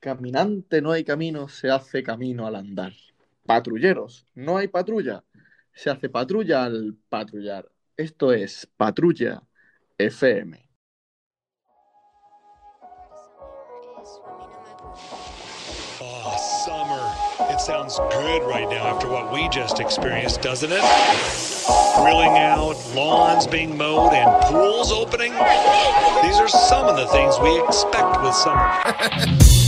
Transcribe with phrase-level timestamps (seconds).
[0.00, 2.94] Caminante no hay camino, se hace camino al andar.
[3.44, 5.22] Patrulleros, no hay patrulla,
[5.74, 7.70] se hace patrulla al patrullar.
[7.98, 9.42] Esto es Patrulla
[9.98, 10.66] FM.
[16.00, 17.52] Oh, summer.
[17.52, 20.80] It sounds good right now after what we just experienced, doesn't it?
[21.96, 25.32] Grilling out, lawns being mowed, and pools opening.
[26.22, 29.50] These are some of the things we expect with summer.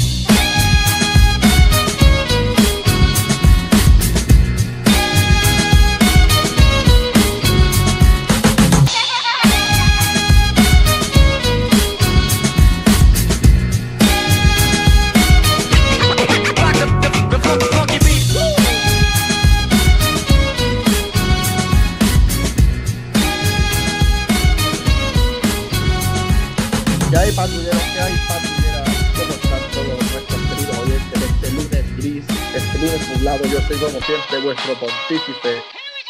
[33.32, 35.62] Yo soy como siempre vuestro pontífice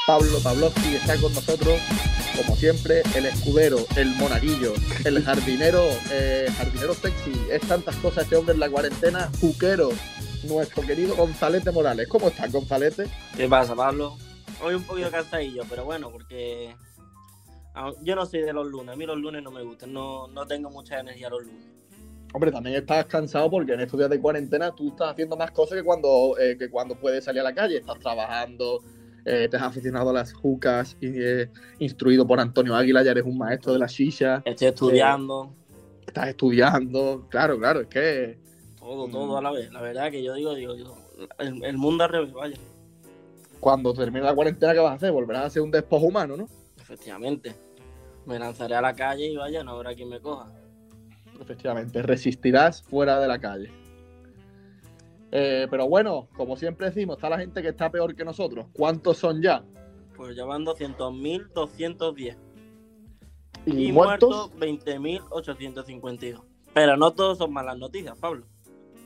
[0.08, 1.80] Pablo Pavlovsky, está con nosotros
[2.36, 4.72] como siempre el escudero, el monaguillo,
[5.04, 9.90] el jardinero, eh, jardinero sexy, es tantas cosas este hombre en la cuarentena, juquero,
[10.42, 12.08] nuestro querido Gonzalete Morales.
[12.08, 13.08] ¿Cómo estás, Gonzalete?
[13.36, 14.16] ¿Qué pasa, Pablo?
[14.60, 16.74] Hoy un poquito cansadillo, pero bueno, porque
[17.74, 18.94] ah, yo no soy de los lunes.
[18.94, 21.81] A mí los lunes no me gustan, no, no tengo mucha energía los lunes.
[22.34, 25.76] Hombre, también estás cansado porque en estos días de cuarentena tú estás haciendo más cosas
[25.78, 27.76] que cuando, eh, que cuando puedes salir a la calle.
[27.78, 28.80] Estás trabajando,
[29.26, 33.24] eh, te has aficionado a las jucas, y, eh, instruido por Antonio Águila, ya eres
[33.24, 34.42] un maestro de la shisha.
[34.44, 35.54] Estoy estudiando,
[36.06, 37.26] Estás estudiando.
[37.30, 38.38] Claro, claro, es que
[38.78, 39.12] todo, Mm.
[39.12, 39.70] todo a la vez.
[39.72, 40.96] La verdad que yo digo, digo, yo,
[41.38, 42.56] el, el mundo al revés, vaya.
[43.60, 45.12] cuando termine la cuarentena, ¿qué vas a hacer?
[45.12, 46.48] Volverás a ser un despojo humano, ¿no?
[46.80, 47.54] Efectivamente.
[48.26, 50.50] Me lanzaré a la calle y vaya, no habrá quien me coja.
[51.40, 53.70] Efectivamente, resistirás fuera de la calle.
[55.30, 58.66] Eh, pero bueno, como siempre decimos, está la gente que está peor que nosotros.
[58.72, 59.64] ¿Cuántos son ya?
[60.16, 62.36] Pues ya van 200.210.
[63.64, 64.50] ¿Y, Y, muertos?
[64.50, 66.42] muertos 20.852.
[66.74, 68.46] Pero no todos son malas noticias, Pablo.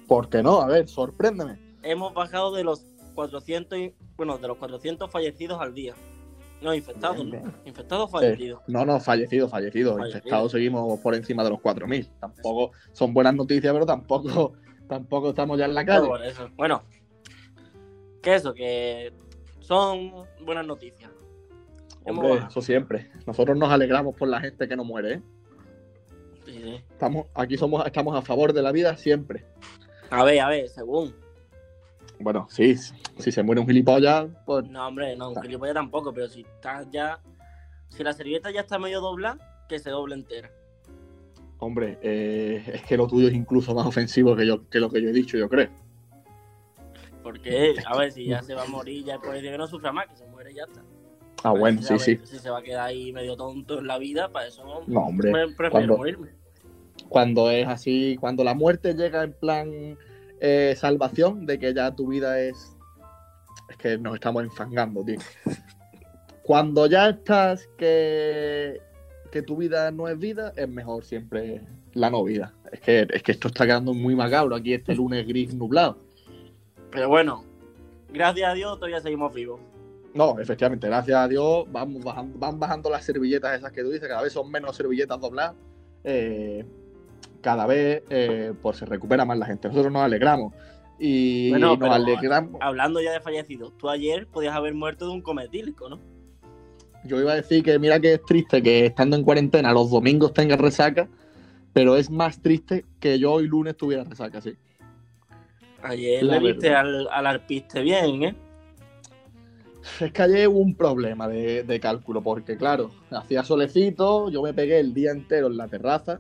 [0.09, 0.61] ¿Por qué no?
[0.61, 1.59] A ver, sorpréndeme.
[1.83, 2.81] Hemos bajado de los
[3.15, 5.95] 400, y- bueno, de los 400 fallecidos al día.
[6.61, 7.53] No, infectados, ¿no?
[7.65, 8.63] Infectados fallecidos.
[8.67, 9.97] No, no, fallecido, fallecido.
[9.97, 10.19] Fallecido.
[10.19, 12.09] Infectados seguimos por encima de los 4.000.
[12.19, 14.55] Tampoco son buenas noticias, pero tampoco,
[14.89, 16.09] tampoco estamos ya en la calle.
[16.25, 16.49] eso.
[16.57, 16.83] Bueno,
[18.23, 19.13] que eso, que
[19.61, 20.13] son
[20.45, 21.11] buenas noticias.
[22.05, 23.11] Hombre, eso siempre.
[23.27, 25.23] Nosotros nos alegramos por la gente que no muere, ¿eh?
[26.45, 26.85] Sí, sí.
[26.91, 29.45] Estamos, aquí somos, estamos a favor de la vida siempre.
[30.11, 31.15] A ver, a ver, según.
[32.19, 36.29] Bueno, sí, si se muere un gilipollas, pues No, hombre, no, un gilipollas tampoco, pero
[36.29, 37.21] si estás ya.
[37.89, 40.51] Si la servilleta ya está medio doblada, que se doble entera.
[41.59, 45.01] Hombre, eh, es que lo tuyo es incluso más ofensivo que, yo, que lo que
[45.01, 45.71] yo he dicho, yo creo.
[47.23, 49.93] Porque, a ver, si ya se va a morir, ya puede decir que no sufra
[49.93, 50.81] más, que se muere y ya está.
[51.43, 52.21] Ah, Pero bueno, si sí, sí.
[52.25, 54.81] Si se va a quedar ahí medio tonto en la vida, para eso no.
[54.87, 55.33] No, hombre.
[55.33, 56.29] me prefiero cuando- morirme.
[57.09, 59.97] Cuando es así, cuando la muerte llega en plan
[60.41, 62.77] eh, salvación, de que ya tu vida es.
[63.69, 65.19] Es que nos estamos enfangando, tío.
[66.43, 68.81] Cuando ya estás que,
[69.33, 72.55] que tu vida no es vida, es mejor siempre la no vida.
[72.71, 75.99] Es que, es que esto está quedando muy macabro aquí este lunes gris nublado.
[76.93, 77.45] Pero bueno,
[78.13, 79.61] gracias a Dios todavía seguimos vivos.
[80.15, 84.09] No, efectivamente, gracias a Dios vamos bajando, van bajando las servilletas esas que tú dices,
[84.09, 85.57] cada vez son menos servilletas dobladas.
[86.05, 86.65] eh,
[87.47, 89.69] cada vez eh, pues se recupera más la gente.
[89.69, 90.53] Nosotros nos alegramos.
[90.99, 92.61] Y Bueno, nos alegramos.
[92.61, 96.01] Hablando ya de fallecidos, tú ayer podías haber muerto de un cometílico, ¿no?
[97.05, 100.33] Yo iba a decir que mira que es triste que estando en cuarentena los domingos
[100.33, 101.09] tenga resaca,
[101.73, 104.57] pero es más triste que yo hoy lunes tuviera resaca, sí.
[105.85, 108.35] Ayer La le viste al, al arpiste bien, ¿eh?
[110.01, 114.53] Es que ayer hubo un problema de, de cálculo, porque claro, hacía solecito, yo me
[114.53, 116.19] pegué el día entero en la terraza,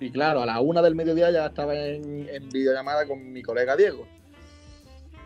[0.00, 3.76] y claro, a la una del mediodía ya estaba en, en videollamada con mi colega
[3.76, 4.06] Diego.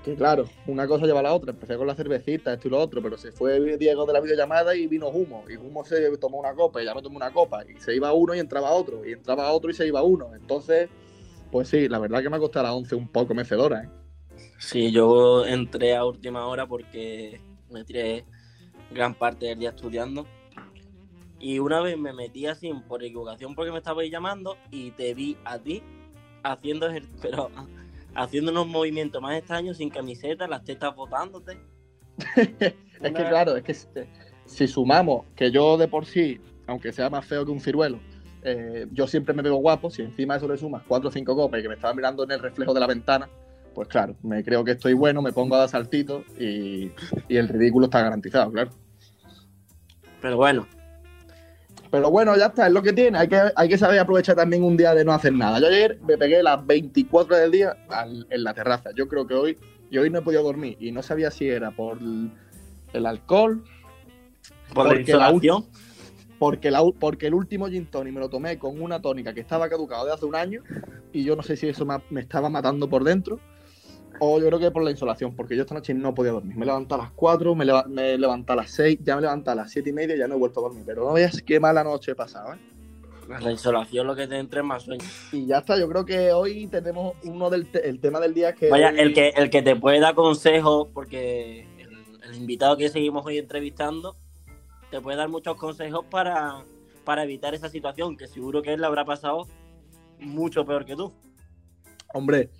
[0.05, 2.79] Que claro, una cosa lleva a la otra, empecé con la cervecita, esto y lo
[2.79, 6.39] otro, pero se fue Diego de la videollamada y vino humo, y humo se tomó
[6.39, 9.07] una copa, y ya me tomé una copa, y se iba uno y entraba otro,
[9.07, 10.35] y entraba otro y se iba uno.
[10.35, 10.89] Entonces,
[11.53, 13.89] pues sí, la verdad que me ha costado a las 11 un poco mecedora, ¿eh?
[14.59, 17.41] Sí, yo entré a última hora porque
[17.71, 18.25] me tiré
[18.91, 20.27] gran parte del día estudiando.
[21.41, 25.37] Y una vez me metí así por equivocación porque me estabais llamando y te vi
[25.45, 25.83] a ti
[26.43, 26.89] haciendo,
[27.23, 27.51] pero,
[28.15, 31.59] haciendo unos movimientos más extraños sin camiseta, las tetas botándote.
[33.03, 33.87] Es que claro, es que si,
[34.45, 37.99] si sumamos que yo de por sí, aunque sea más feo que un ciruelo,
[38.43, 41.35] eh, yo siempre me veo guapo, si encima de eso le sumas cuatro o cinco
[41.35, 43.27] copas y que me estaba mirando en el reflejo de la ventana,
[43.75, 46.91] pues claro, me creo que estoy bueno, me pongo a dar saltitos y,
[47.27, 48.71] y el ridículo está garantizado, claro.
[50.21, 50.67] Pero bueno,
[51.91, 53.19] Pero bueno, ya está, es lo que tiene.
[53.19, 55.59] Hay que, hay que saber aprovechar también un día de no hacer nada.
[55.59, 58.91] Yo ayer me pegué las 24 del día al- en la terraza.
[58.95, 59.59] Yo creo que hoy,
[59.91, 60.77] y hoy no he podido dormir.
[60.79, 61.99] Y no sabía si era por
[62.93, 63.65] el, alcohol,
[64.73, 65.65] por la Porque la insolación.
[66.39, 69.69] porque, la, porque el último gin tonic me lo tomé con una tónica que estaba
[69.69, 70.63] caducado de hace un año.
[71.13, 73.41] Y yo no sé si eso me, me estaba matando por dentro.
[74.23, 76.55] O yo creo que por la insolación, porque yo esta noche no podía dormir.
[76.57, 79.51] Me levanté a las 4, me, leva- me levanté a las 6, ya me levanté
[79.51, 80.83] a las 7 y media y ya no he vuelto a dormir.
[80.87, 82.59] Pero no veas qué mala noche he pasado, ¿eh?
[83.41, 85.05] La insolación lo que te entre es más sueño.
[85.33, 88.55] Y ya está, yo creo que hoy tenemos uno del te- el tema del día
[88.55, 88.69] que.
[88.69, 91.91] Vaya, hoy- el que, el que te puede dar consejos, porque el,
[92.29, 94.17] el invitado que seguimos hoy entrevistando
[94.91, 96.65] te puede dar muchos consejos para,
[97.05, 99.47] para evitar esa situación, que seguro que él le habrá pasado
[100.19, 101.13] mucho peor que tú.
[102.13, 102.51] Hombre,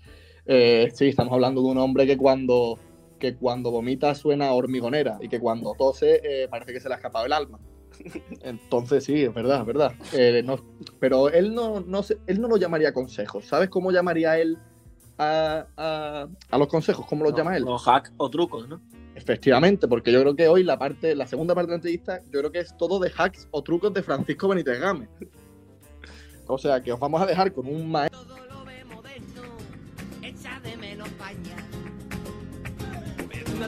[0.47, 2.79] eh, sí, estamos hablando de un hombre que cuando,
[3.19, 6.95] que cuando vomita suena a hormigonera y que cuando tose eh, parece que se le
[6.95, 7.59] ha escapado el alma.
[8.43, 9.93] Entonces sí, es verdad, es verdad.
[10.13, 10.59] Eh, no-
[10.99, 13.45] pero él no, no, se- él no lo llamaría consejos.
[13.47, 14.59] ¿Sabes cómo llamaría él
[15.19, 17.05] a, a- a los consejos?
[17.07, 17.65] ¿Cómo los llama él?
[17.65, 18.81] Los hacks o trucos, ¿no?
[19.15, 22.39] Efectivamente, porque yo creo que hoy la parte, la segunda parte de la entrevista, yo
[22.41, 25.11] creo que es todo de hacks o trucos de Francisco Benítez Gámez.
[26.47, 28.21] O sea, que os vamos a dejar con un maestro.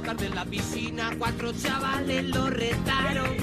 [0.04, 3.36] En la piscina, cuatro chavales lo retaron.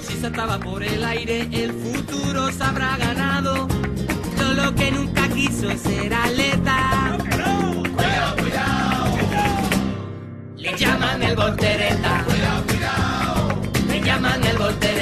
[0.00, 3.66] Si saltaba por el aire, el futuro se habrá ganado.
[4.36, 7.16] Todo lo que nunca quiso ser atleta.
[7.96, 9.16] Cuidado, cuidado.
[10.56, 12.24] Le llaman el voltereta.
[12.26, 13.60] Cuidado, cuidado.
[13.88, 14.93] Le llaman el voltereta.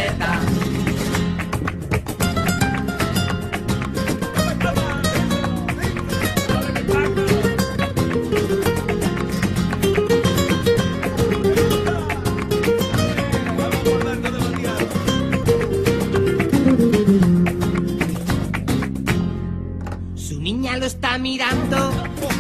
[20.82, 21.93] Está mirando,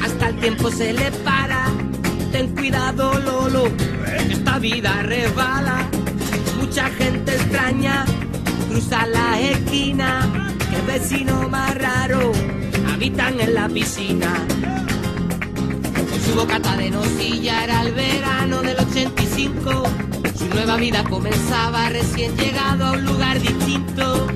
[0.02, 1.66] hasta el tiempo se le para.
[2.32, 3.70] Ten cuidado, Lolo,
[4.28, 5.88] esta vida resbala.
[6.58, 8.04] Mucha gente extraña
[8.68, 10.28] cruza la esquina.
[10.58, 12.32] Que vecino más raro
[12.92, 14.32] habitan en la piscina.
[15.94, 19.84] Con su bocata de nocilla era el verano del 85.
[20.36, 24.26] Su nueva vida comenzaba recién llegado a un lugar distinto.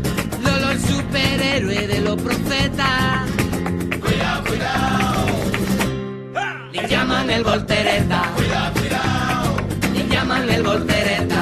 [0.44, 3.25] Lolo el superhéroe de los profetas.
[4.56, 5.26] Cuidado,
[6.88, 8.32] llaman el voltereta.
[8.36, 9.56] Cuidado, cuidado.
[9.92, 11.35] Le llaman el voltereta.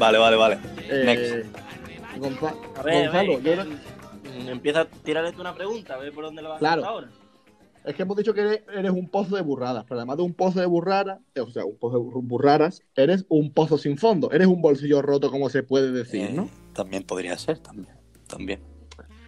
[0.00, 0.58] Vale, vale, vale.
[0.88, 1.44] Eh,
[2.18, 6.10] Gonza- A ver, a ver, Gonzalo, yo empieza a tirarle tú una pregunta, a ver
[6.12, 6.84] por dónde la vas Claro.
[6.84, 7.08] a ahora.
[7.84, 10.32] Es que hemos dicho que eres, eres un pozo de burradas, pero además de un
[10.32, 14.30] pozo de burradas, o sea, un pozo de bur- burradas, eres un pozo sin fondo,
[14.32, 16.48] eres un bolsillo roto, como se puede decir, Eh, ¿no?
[16.74, 17.94] También podría ser, también.
[18.26, 18.60] También.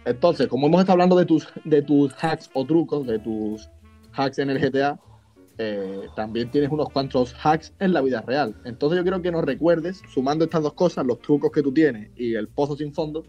[0.05, 3.69] Entonces, como hemos estado hablando de tus, de tus hacks o trucos, de tus
[4.13, 4.99] hacks en el GTA,
[5.65, 8.55] eh, también tienes unos cuantos hacks en la vida real.
[8.65, 12.09] Entonces yo quiero que nos recuerdes, sumando estas dos cosas, los trucos que tú tienes
[12.17, 13.23] y el pozo sin fondo,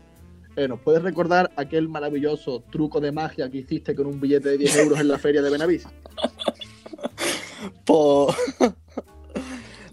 [0.57, 4.59] eh, ¿nos puedes recordar aquel maravilloso truco de magia que hiciste con un billete de
[4.59, 5.87] 10 euros en la feria de Benavís?
[7.85, 8.35] Po-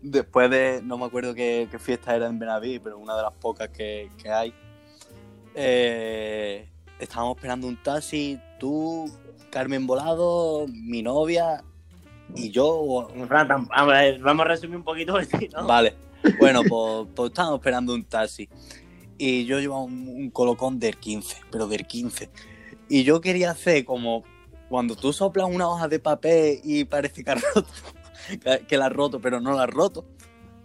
[0.04, 3.70] Después de, no me acuerdo qué, fiesta era en Benaví, pero una de las pocas
[3.70, 4.52] que, que hay,
[5.54, 6.68] eh,
[7.00, 9.06] estábamos esperando un taxi, tú,
[9.52, 11.64] Carmen Volado, mi novia
[12.36, 13.08] y yo.
[14.22, 15.96] Vamos a resumir un poquito si no- Vale,
[16.40, 18.48] bueno, pues, pues estábamos esperando un taxi
[19.18, 22.30] y yo llevaba un, un colocón del 15, pero del 15.
[22.90, 24.24] Y yo quería hacer como
[24.70, 27.68] cuando tú soplas una hoja de papel y parece que has roto,
[28.68, 30.06] que- la has roto, pero no la has roto.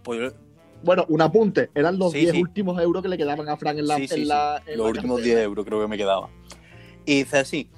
[0.03, 0.37] Pues yo-
[0.83, 2.41] Bueno, un apunte, eran los Sí, 10 sí.
[2.41, 3.95] últimos euros que le quedaban a Frank en la...
[3.97, 5.35] sí, sí, en sí, la- en los la últimos cartera.
[5.35, 6.29] 10 euros creo que me quedaba.
[7.05, 7.69] Y hice así.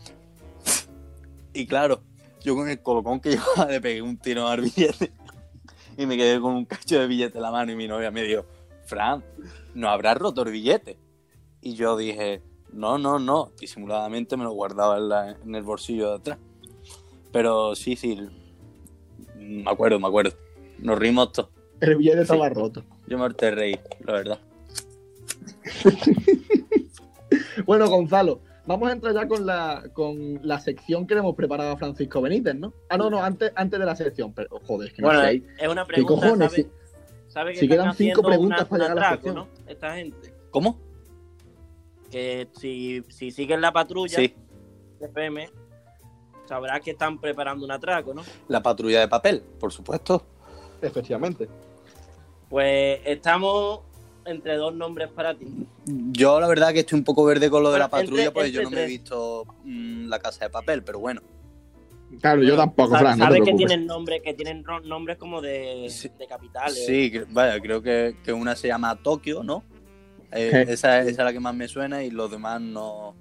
[1.54, 2.02] Y claro,
[2.42, 5.12] yo con el colocón que llevaba le pegué un tiro al billete
[5.98, 8.24] y me quedé con un cacho de billete en la mano y mi novia me
[8.24, 8.46] dijo,
[8.86, 9.24] Fran,
[9.76, 10.98] ¿no habrás roto el billete?
[11.62, 12.42] Y yo dije,
[12.72, 13.52] no, no, no.
[13.60, 16.38] Disimuladamente me lo guardaba en, la- en el bolsillo de atrás.
[17.34, 18.18] Pero sí, sí.
[19.36, 20.32] Me acuerdo, me acuerdo.
[20.80, 21.50] Nos rimos todos.
[21.82, 22.84] El billete estaba roto.
[23.08, 24.40] Yo me harté reír, la verdad.
[27.66, 31.72] Bueno, Gonzalo, vamos a entrar ya con la, con la sección que le hemos preparado
[31.72, 32.72] a Francisco Benítez, ¿no?
[32.88, 34.32] Ah, no, no, antes, antes de la sección.
[34.32, 35.42] Pero, joder, es que no Bueno, sé.
[35.60, 36.52] es una ¿Qué pregunta, cojones?
[36.52, 36.70] ¿sabe, Si-
[37.34, 39.36] sabe que si están quedan cinco preguntas una- para llegar a la sección.
[39.36, 39.48] ¿no?
[39.68, 40.34] Esta gente.
[40.52, 40.80] ¿Cómo?
[42.12, 44.36] Que si, si siguen la patrulla Sí,
[45.00, 45.50] de FM,
[46.46, 48.22] sabrás que están preparando un atraco, ¿no?
[48.50, 50.24] la patrulla de papel, por supuesto.
[50.82, 51.50] Efectivamente.
[52.50, 53.82] Pues estamos
[54.30, 55.48] entre dos nombres para ti.
[55.86, 58.52] Yo la verdad que estoy un poco verde con lo de la patrulla, entre- pues
[58.52, 61.22] yo no me he visto mm, la casa de papel, pero bueno.
[62.22, 66.10] Claro, yo tampoco, Fran, no Sabes que tienen nombres, que tienen nombres como de, Sí.
[66.18, 66.86] de capitales.
[66.86, 69.64] Sí, que- vaya, creo que, que una se llama Tokio, ¿no?
[70.32, 73.16] Eh, esa, esa es la que más me suena y los demás no.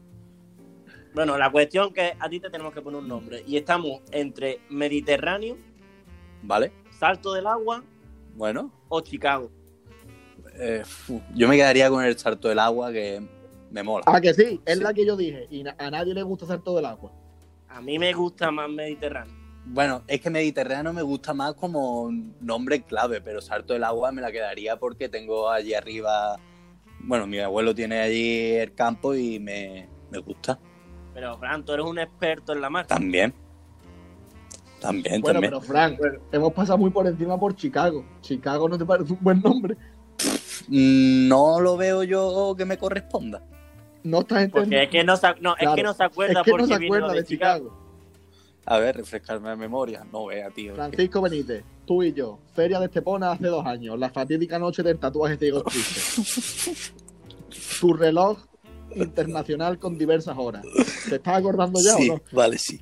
[1.15, 3.43] Bueno, la cuestión que a ti te tenemos que poner un nombre.
[3.47, 5.57] Y estamos entre Mediterráneo,
[6.43, 6.71] ¿Vale?
[6.99, 7.83] Salto del Agua
[8.37, 9.51] Bueno, o Chicago.
[10.59, 10.83] Eh,
[11.35, 13.23] yo me quedaría con el salto del agua que
[13.71, 14.05] me mola.
[14.07, 14.83] Ah, que sí, es Sí.
[14.83, 15.47] la que yo dije.
[15.51, 17.13] Y a nadie le gusta hacer todo el agua.
[17.69, 19.35] A mí me gusta más Mediterráneo.
[19.67, 22.11] Bueno, es que Mediterráneo me gusta más como
[22.41, 26.39] nombre clave, pero Salto del Agua me la quedaría porque tengo allí arriba.
[27.01, 30.59] Bueno, mi abuelo tiene allí el campo y me, me gusta.
[31.13, 32.95] Pero, Fran, tú eres un experto en la marcha.
[32.95, 33.35] También.
[34.81, 35.51] También, Bueno, también.
[35.51, 35.99] pero Fran,
[36.33, 38.05] hemos pasado muy por encima por Chicago.
[38.21, 39.77] Chicago no te parece un buen nombre.
[40.69, 43.43] No lo veo yo que me corresponda.
[44.03, 44.85] No estás Porque entendiendo.
[44.85, 46.85] es que no se, no, es que no se acuerda Es que porque no se
[46.85, 47.89] acuerda de Chicago.
[48.65, 50.07] A ver, refrescarme la memoria.
[50.13, 50.75] No vea, tío.
[50.75, 54.99] Francisco Benítez, tú y yo, Feria de Estepona hace dos años, la fatídica noche del
[54.99, 56.73] tatuaje ciego triste.
[57.81, 58.39] tu reloj
[58.95, 60.63] internacional con diversas horas.
[61.09, 62.23] ¿Te estás acordando ya sí, o no?
[62.33, 62.81] vale, sí.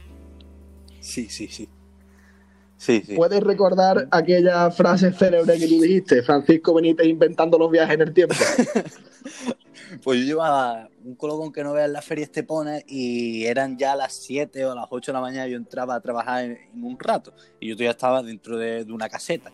[1.00, 1.68] Sí, sí, sí.
[2.76, 3.14] Sí, sí.
[3.14, 6.22] ¿Puedes recordar aquella frase célebre que tú dijiste?
[6.22, 8.34] Francisco Benítez inventando los viajes en el tiempo.
[10.02, 13.94] Pues yo llevaba un colocón que no veas en la feria Estepona y eran ya
[13.94, 15.46] las 7 o las 8 de la mañana.
[15.46, 18.92] Yo entraba a trabajar en, en un rato y yo todavía estaba dentro de, de
[18.92, 19.52] una caseta.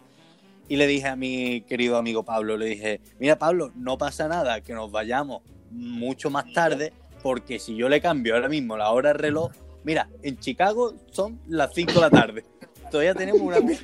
[0.69, 4.63] Y le dije a mi querido amigo Pablo, le dije, mira Pablo, no pasa nada
[4.63, 9.11] que nos vayamos mucho más tarde porque si yo le cambio ahora mismo la hora
[9.11, 9.53] del reloj,
[9.85, 12.45] mira, en Chicago son las 5 de la tarde.
[12.93, 13.79] Todavía tenemos una, pi-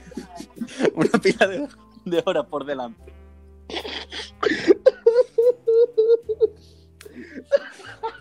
[0.94, 1.68] una pila de,
[2.04, 3.12] de horas por delante.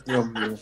[0.06, 0.56] Dios mío.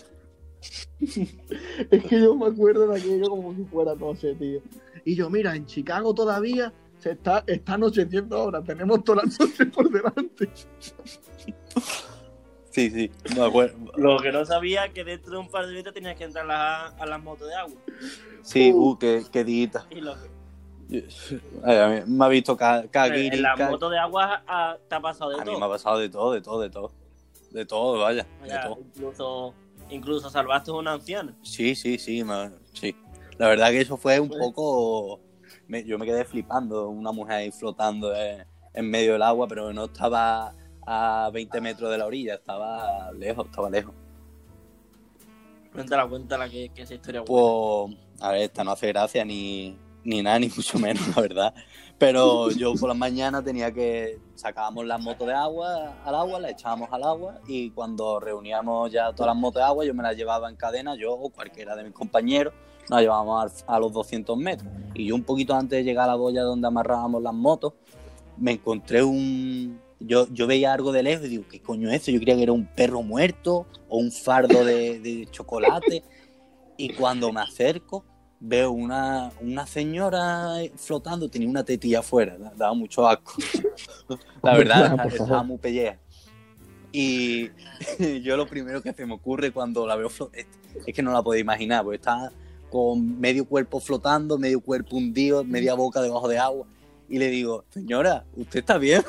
[1.91, 4.61] es que yo me acuerdo de aquello como si fuera noche, tío.
[5.05, 8.63] Y yo, mira, en Chicago todavía se está, está anocheciendo ahora.
[8.63, 10.49] Tenemos toda la noche por delante.
[12.75, 13.77] Sí, sí, me acuerdo.
[13.95, 16.45] Lo que no sabía es que dentro de un par de minutos tenías que entrar
[16.51, 17.75] a, a las motos de agua.
[18.41, 19.85] Sí, uh, qué, qué dita.
[19.89, 20.13] Y lo
[20.89, 21.05] que-
[21.63, 25.31] Ay, mí me ha visto ca- en ca- motos de agua ah, te ha pasado
[25.31, 25.59] de A mí todo.
[25.59, 26.91] me ha pasado de todo, de todo, de todo.
[27.51, 28.27] De todo, vaya.
[28.43, 28.77] De todo.
[28.81, 29.53] incluso,
[29.89, 31.33] incluso salvaste a una anciana.
[31.43, 32.93] Sí, sí, sí, me- sí.
[33.37, 35.21] La verdad que eso fue un Pues- poco...
[35.69, 39.71] me- yo me quedé flipando, una mujer ahí flotando en, en medio del agua, pero
[39.71, 40.53] no estaba
[40.85, 43.93] a 20 metros de la orilla, estaba lejos, estaba lejos.
[45.73, 47.33] Cuéntala, cuéntala que, que esa historia buena.
[47.35, 51.53] Pues, a ver, esta no hace gracia ni, ni nada, ni mucho menos, la verdad.
[51.97, 56.51] Pero yo por las mañanas tenía que sacábamos las motos de agua al agua, las
[56.51, 60.15] echábamos al agua y cuando reuníamos ya todas las motos de agua, yo me las
[60.17, 62.53] llevaba en cadena, yo o cualquiera de mis compañeros,
[62.89, 64.69] nos llevábamos al- a los 200 metros.
[64.93, 67.73] Y yo un poquito antes de llegar a la boya donde amarrábamos las motos,
[68.37, 69.79] me encontré un...
[69.99, 72.11] Yo, yo veía algo de lejos y digo, ¿qué coño es eso?
[72.11, 76.03] Yo creía que era un perro muerto o un fardo de, de chocolate.
[76.77, 78.03] Y cuando me acerco,
[78.39, 83.33] veo una, una señora flotando, tenía una tetilla afuera, da- daba mucho asco.
[84.43, 85.99] La verdad, estaba muy pelleja.
[86.91, 87.49] Y
[88.23, 90.45] yo lo primero que se me ocurre cuando la veo flotar,
[90.85, 92.31] es, que no la puedo imaginar, porque está
[92.69, 96.67] con medio cuerpo flotando, medio cuerpo hundido, media boca debajo de agua.
[97.09, 99.03] Y le digo, señora, ¿usted está bien?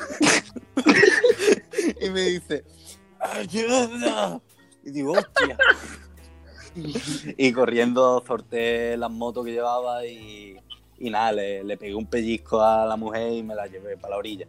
[2.01, 2.63] y me dice,
[3.19, 4.39] ¡ayuda!
[4.83, 5.57] Y digo, hostia.
[7.37, 10.57] y corriendo sorteé las motos que llevaba y,
[10.99, 14.11] y nada, le, le pegué un pellizco a la mujer y me la llevé para
[14.11, 14.47] la orilla.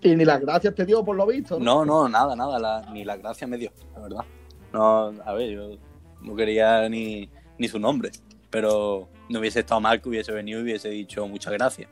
[0.00, 1.58] Y ni las gracias te dio por lo visto.
[1.58, 4.24] No, no, nada, nada, la- ni la gracia me dio, la verdad.
[4.72, 5.78] No, a ver, yo
[6.22, 7.28] no quería ni,
[7.58, 8.10] ni su nombre,
[8.50, 11.88] pero no hubiese estado mal que hubiese venido y hubiese dicho muchas gracias.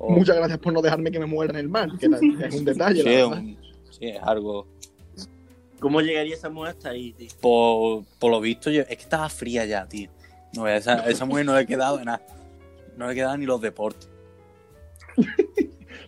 [0.00, 2.06] O- Muchas gracias por no dejarme que me muera en el mar, que
[2.46, 3.02] es un detalle.
[3.02, 3.38] sí, la es verdad.
[3.38, 3.58] un-
[3.90, 4.66] sí, es algo.
[5.80, 7.28] ¿Cómo llegaría esa mujer hasta ahí, tío?
[7.40, 10.08] Por, por lo visto, yo- es que estaba fría ya, tío.
[10.54, 12.22] No, esa, esa mujer no le quedaba nada.
[12.96, 14.08] No le quedaban ni los deportes,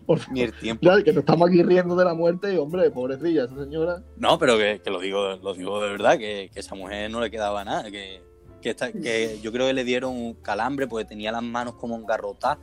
[0.05, 0.83] Por ni el tiempo.
[0.85, 4.01] Ya, que nos estamos aquí riendo de la muerte y, hombre, pobrecilla, esa señora.
[4.17, 7.21] No, pero que, que lo digo lo digo de verdad, que, que esa mujer no
[7.21, 7.89] le quedaba nada.
[7.91, 8.21] Que,
[8.61, 11.95] que, esta- que yo creo que le dieron un calambre porque tenía las manos como
[11.95, 12.57] engarrotadas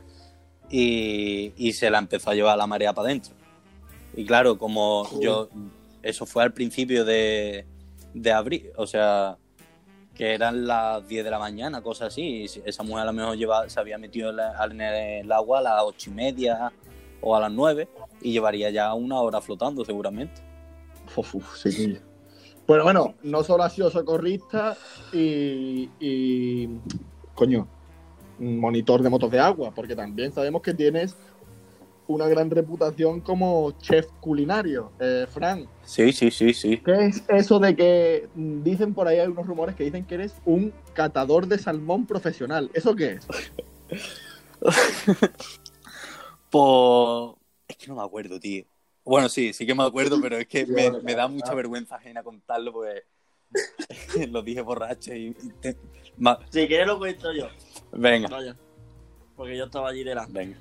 [0.69, 3.33] y, y se la empezó a llevar la marea para adentro.
[4.15, 5.49] Y claro, como yo,
[6.01, 7.65] eso fue al principio de,
[8.13, 9.37] de abril, o sea,
[10.15, 12.21] que eran las 10 de la mañana, cosas así.
[12.21, 15.83] Y esa mujer a lo mejor lleva, se había metido en, el agua a las
[15.83, 16.71] ocho y media
[17.21, 17.87] o a las 9
[18.21, 20.41] y llevaría ya una hora flotando seguramente.
[21.15, 21.97] Uf, uf, sí.
[22.67, 24.77] Bueno, bueno, no solo ha sido socorrista
[25.11, 26.69] y, y,
[27.33, 27.67] coño,
[28.39, 31.15] monitor de motos de agua, porque también sabemos que tienes
[32.07, 34.91] una gran reputación como chef culinario.
[34.99, 36.77] Eh, Fran, Sí, sí, sí, sí.
[36.77, 40.15] ¿qué es eso de que mm, dicen por ahí, hay unos rumores que dicen que
[40.15, 42.69] eres un catador de salmón profesional?
[42.73, 43.27] ¿Eso qué es?
[46.49, 47.35] Pues.
[47.67, 48.65] Es que no me acuerdo, tío.
[49.05, 52.23] Bueno, sí, sí que me acuerdo, pero es que me, me da mucha vergüenza ajena
[52.23, 53.03] contarlo, porque
[54.29, 55.27] lo dije borracho y.
[55.27, 55.77] y te-
[56.17, 57.47] ma- Si quieres lo cuento yo.
[57.91, 58.55] Venga, Vaya.
[59.35, 60.31] Porque yo estaba allí delante.
[60.33, 60.57] venga.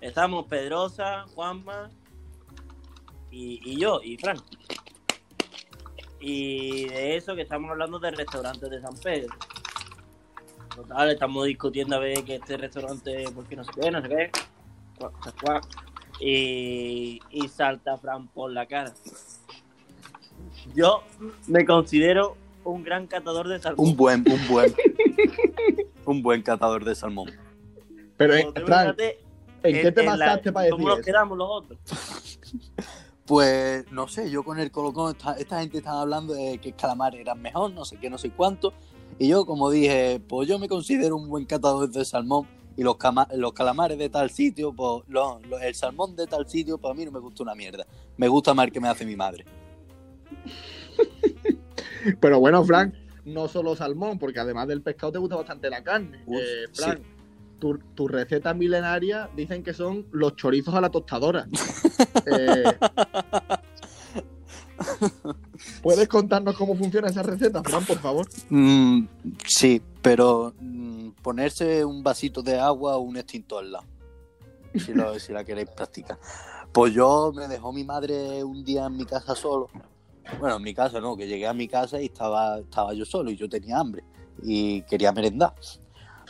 [0.00, 1.90] Estamos Pedrosa, Juanma
[3.30, 4.38] y, y yo, y Fran.
[6.20, 9.34] Y de eso que estamos hablando del restaurante de San Pedro.
[10.74, 14.08] Total, estamos discutiendo a ver que este restaurante, por qué no sé qué, no sé
[14.08, 14.30] qué.
[16.20, 18.92] Y, y salta Fran por la cara.
[20.74, 21.02] Yo
[21.46, 23.88] me considero un gran catador de salmón.
[23.88, 24.74] Un buen, un buen.
[26.10, 27.30] un buen catador de salmón.
[28.16, 29.18] Pero, eh, Como tú Fran, imagínate,
[29.62, 31.04] ¿en qué te la- basaste para decir ¿Cómo nos eso?
[31.06, 31.78] quedamos los otros?
[33.26, 37.14] Pues no sé, yo con el colocón, esta, esta gente estaba hablando de que calamar
[37.14, 38.72] eran mejor, no sé qué, no sé cuánto.
[39.18, 42.46] Y yo, como dije, pues yo me considero un buen catador de salmón.
[42.76, 45.04] Y los, cama- los calamares de tal sitio, pues
[45.62, 47.84] el salmón de tal sitio, para mí no me gusta una mierda.
[48.16, 49.44] Me gusta más el que me hace mi madre.
[52.20, 52.94] Pero bueno, Frank,
[53.30, 56.22] no solo salmón, porque además del pescado te gusta bastante la carne.
[56.26, 57.00] Uf, Eh, Frank,
[57.58, 61.46] tu, tu receta milenaria dicen que son los chorizos a la tostadora.
[62.26, 62.76] Eh,
[65.82, 68.26] ¿Puedes contarnos cómo funciona esa receta, Fran, por favor?
[68.48, 69.04] Mm,
[69.46, 73.84] sí, pero mm, ponerse un vasito de agua o un extintor al lado.
[74.74, 76.18] Si, lo- si la queréis practicar.
[76.72, 79.68] Pues yo me dejó mi madre un día en mi casa solo.
[80.38, 83.30] Bueno, en mi casa no, que llegué a mi casa y estaba, estaba yo solo
[83.30, 84.04] y yo tenía hambre
[84.42, 85.54] y quería merendar.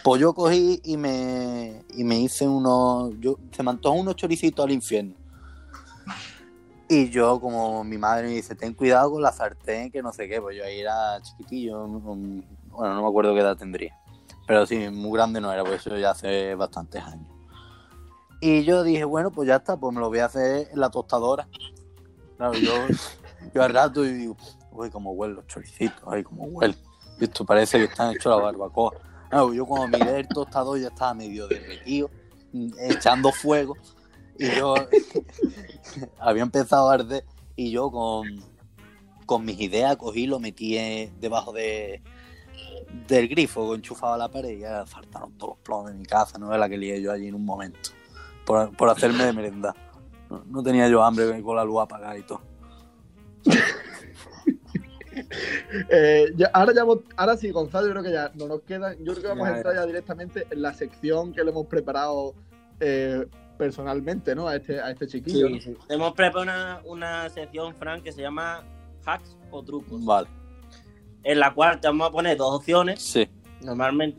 [0.02, 3.12] Pues yo cogí y me, y me hice unos.
[3.20, 5.14] Yo, se me antojó unos choricitos al infierno.
[6.88, 10.28] Y yo, como mi madre me dice, ten cuidado con la sartén, que no sé
[10.28, 13.96] qué, pues yo ahí era chiquitillo, bueno, no me acuerdo qué edad tendría.
[14.44, 17.28] Pero sí, muy grande no era, pues eso ya hace bastantes años.
[18.40, 20.90] Y yo dije, bueno, pues ya está, pues me lo voy a hacer en la
[20.90, 21.46] tostadora.
[22.36, 22.72] Claro, yo,
[23.54, 24.36] yo al rato y digo,
[24.72, 26.76] uy, cómo huelen los choricitos, ay, cómo huele.
[27.18, 28.92] Y esto parece que están hechos la barbacoa.
[29.28, 32.10] Claro, yo cuando miré el tostador ya estaba medio derretido,
[32.78, 33.76] echando fuego.
[34.38, 34.74] Y yo
[36.18, 37.24] había empezado a arder
[37.56, 38.26] y yo con,
[39.26, 42.02] con mis ideas cogí lo metí eh, debajo de,
[43.06, 46.38] del grifo enchufado a la pared y ya faltaron todos los plomes de mi casa,
[46.38, 47.90] no es la que lié yo allí en un momento,
[48.46, 49.74] por, por hacerme de merendar.
[50.28, 52.40] No, no tenía yo hambre con la luz apagada y todo.
[55.90, 58.94] Eh, ya- ahora, ya, hemos- ahora sí, Gonzalo, yo creo que ya no nos queda.
[58.94, 61.66] Yo creo que vamos Ya, a entrar ya directamente en la sección que le hemos
[61.66, 62.34] preparado
[62.80, 63.26] eh,
[63.58, 64.48] personalmente, ¿no?
[64.48, 65.48] A este, a este chiquillo.
[65.50, 65.58] ¿no?
[65.90, 68.64] Hemos preparado una, una sección, Frank, que se llama
[69.04, 70.02] hacks o trucos.
[70.04, 70.28] Vale,
[71.22, 73.28] En la cual te vamos a poner dos opciones, sí.
[73.62, 74.18] normalmente,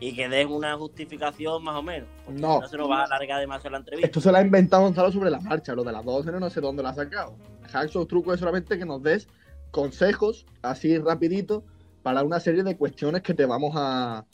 [0.00, 2.08] y que den una justificación más o menos.
[2.28, 4.06] No, No se nos va a alargar demasiado la entrevista.
[4.08, 5.72] esto se lo ha inventado Gonzalo sobre la marcha.
[5.74, 7.36] Lo de las dos opciones no sé dónde lo ha sacado.
[7.72, 9.28] Hacks o trucos es solamente que nos des
[9.70, 11.64] consejos, así rapidito,
[12.02, 14.24] para una serie de cuestiones que te vamos a,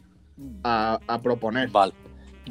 [0.65, 1.71] a, a proponer.
[1.71, 1.93] Vale.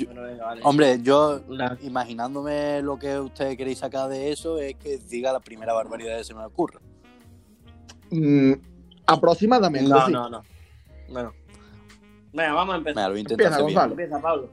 [0.05, 0.61] Bueno, venga, vale.
[0.63, 5.39] Hombre, yo La- imaginándome lo que ustedes queréis sacar de eso es que diga la
[5.41, 6.79] primera barbaridad que se me ocurra.
[8.09, 8.53] Mm,
[9.05, 10.11] aproximadamente, No, sí.
[10.11, 10.43] no, no.
[11.09, 11.33] Bueno.
[12.33, 13.11] Venga, vamos a empezar.
[13.11, 13.75] Venga, Empieza, hacer bien.
[13.75, 13.91] Gonzalo.
[13.91, 14.49] Empieza, Pablo.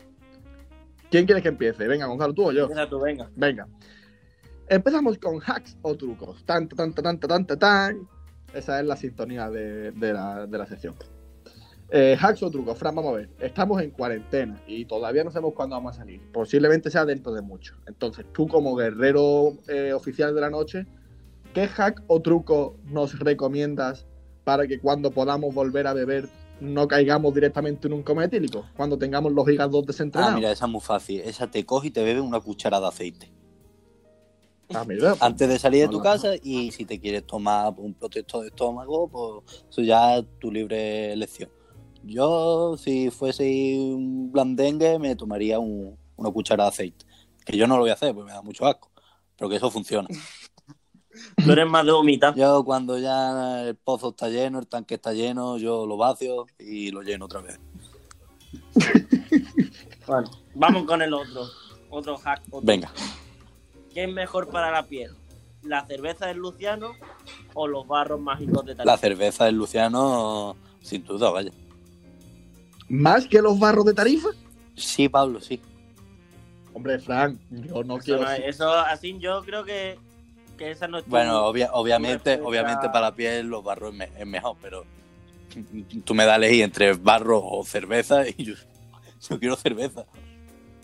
[1.11, 1.87] ¿Quién quieres que empiece?
[1.87, 2.62] Venga, Gonzalo, tú o yo.
[2.62, 3.31] Empieza tú, venga.
[3.37, 3.69] Venga.
[4.70, 6.44] Empezamos con hacks o trucos.
[6.44, 8.09] Tan, tan, tan, tan, tan, tan, tan.
[8.52, 10.94] Esa es la sintonía de, de la, de la sección.
[11.90, 12.76] Eh, hacks o trucos.
[12.78, 13.31] Fran, vamos a ver.
[13.40, 16.20] Estamos en cuarentena y todavía no sabemos cuándo vamos a salir.
[16.33, 17.76] Posiblemente sea dentro de mucho.
[17.87, 20.87] Entonces, tú como guerrero eh, oficial de la noche,
[21.54, 24.07] ¿qué hack o truco nos recomiendas
[24.44, 26.28] para que cuando podamos volver a beber
[26.61, 28.66] no caigamos directamente en un coma etílico?
[28.76, 30.35] Cuando tengamos los hígados Ah, desentrenados.
[30.35, 31.20] mira, esa es muy fácil.
[31.22, 33.33] Esa te coge y te bebe una cucharada de aceite.
[34.74, 37.94] Ah, mira, pues, Antes de salir de tu casa y si te quieres tomar un
[37.94, 41.50] protector de estómago, pues eso ya es tu libre elección.
[42.02, 43.44] Yo, si fuese
[43.78, 47.07] un blandengue, me tomaría un- una cucharada de aceite.
[47.44, 48.90] Que yo no lo voy a hacer, porque me da mucho asco.
[49.37, 50.07] Pero que eso funciona.
[51.44, 52.35] Tú eres más de vomitar.
[52.37, 56.90] Yo cuando ya el pozo está lleno, el tanque está lleno, yo lo vacio y
[56.90, 57.59] lo lleno otra vez.
[60.07, 61.42] Bueno, vamos con el otro.
[61.90, 62.40] Otro hack.
[62.50, 62.61] otro.
[62.66, 62.90] Venga,
[63.98, 65.11] ¿Qué es mejor para la piel?
[65.64, 66.92] ¿La cerveza del Luciano
[67.52, 68.96] o los barros mágicos de la Tarifa?
[68.96, 71.50] cerveza del Luciano, sin duda, vaya.
[72.88, 74.28] ¿Más que los barros de tarifa?
[74.76, 75.61] Sí, Pablo, sí.
[76.74, 78.20] Hombre, Frank, yo no Eso, quiero.
[78.22, 79.98] no eso así yo creo que,
[80.56, 83.90] que esa no es tu- Bueno, obvia- obviamente, respuesta- obviamente para la piel los barros
[83.90, 84.84] es, me- es mejor, pero
[86.04, 88.54] tú me das a elegir entre barro o cerveza y yo,
[89.28, 90.04] yo quiero cerveza.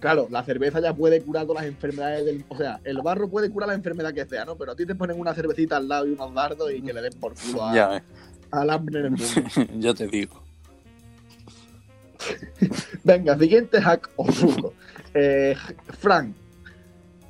[0.05, 2.45] Claro, la cerveza ya puede curar todas las enfermedades del.
[2.51, 4.55] O sea, el barro puede curar la enfermedad que sea, ¿no?
[4.55, 7.01] Pero a ti te ponen una cervecita al lado y unos dardos y que le
[7.01, 8.03] den por culo a- Ya ves,
[8.51, 9.25] al hambre en el mundo.
[9.79, 10.43] yo te digo.
[13.03, 14.75] Venga, siguiente hack o truco.
[15.14, 15.57] Eh,
[15.99, 16.35] Frank,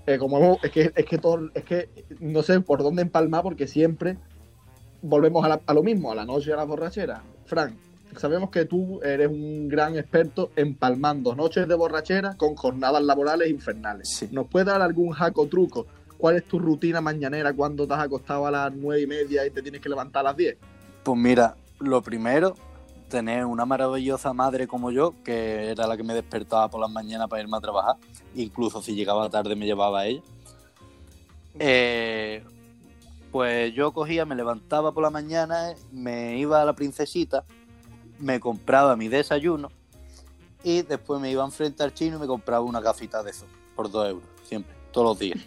[0.09, 3.45] eh, como hemos- es que es que todo, es que no sé por dónde empalmar
[3.45, 4.17] porque siempre
[5.01, 7.23] volvemos a, la- a lo mismo, a la noche y a la borrachera.
[7.47, 7.75] Frank,
[8.17, 14.09] sabemos que tú eres un gran experto empalmando noches de borrachera con jornadas laborales infernales.
[14.09, 14.29] Sí.
[14.31, 15.87] ¿Nos puedes dar algún hack o truco?
[16.17, 19.51] ¿Cuál es tu rutina mañanera cuando te has acostado a las nueve y media y
[19.51, 20.57] te tienes que levantar a las 10?
[21.03, 22.55] Pues mira, lo primero,
[23.09, 27.29] tener una maravillosa madre como yo, que era la que me despertaba por las mañanas
[27.29, 27.97] para irme a trabajar.
[28.35, 30.23] Incluso si llegaba tarde me llevaba a ella.
[31.59, 32.43] Eh,
[33.31, 37.45] pues yo cogía, me levantaba por la mañana, me iba a la princesita,
[38.19, 39.71] me compraba mi desayuno
[40.63, 43.47] y después me iba enfrente al chino y me compraba una gafita de eso
[43.77, 45.41] por dos euros, siempre, todos los días.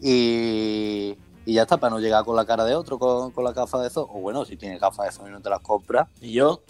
[0.00, 3.52] Y, y ya está, para no llegar con la cara de otro con, con la
[3.52, 4.08] gafa de eso.
[4.12, 6.62] O bueno, si tienes gafas de eso y no te las compras, ¿Y yo?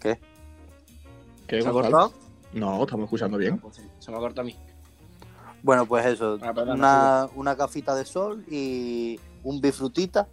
[0.00, 0.20] ¿qué?
[1.46, 2.12] ¿Qué, ¿Se ha cortado?
[2.52, 3.58] No, estamos escuchando bien.
[3.58, 4.56] Pues sí, Se me ha cortado a mí.
[5.62, 10.28] Bueno, pues eso, Ah, una, una gafita de sol y un bifrutita.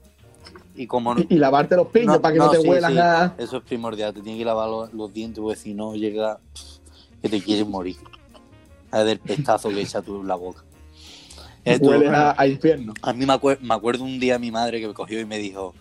[0.76, 2.68] Y como no, Y, y lavarte los piños No, para que no, no, te sí,
[2.68, 2.98] huelan sí.
[3.00, 3.36] a.
[3.38, 6.40] eso es primordial, te tienes que lavar los, los dientes porque si no llega
[7.22, 7.98] que te quieres morir.
[8.92, 10.64] A del pestazo que echa tú en la boca.
[11.64, 12.94] Esto- a, a infierno.
[13.02, 15.38] A mí me, acuer- me acuerdo un día mi madre que me cogió y me
[15.38, 15.76] dijo,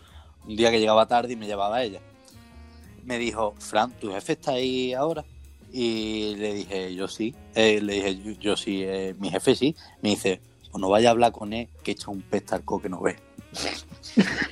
[0.47, 2.01] un día que llegaba tarde y me llevaba a ella,
[3.05, 5.25] me dijo, Fran, ¿tu jefe está ahí ahora?
[5.73, 7.35] Y le dije, yo sí.
[7.55, 9.75] Eh, le dije, yo, yo sí, eh, mi jefe sí.
[10.03, 13.01] Me dice, pues no vaya a hablar con él, que echa un pestarco que no
[13.01, 13.17] ve.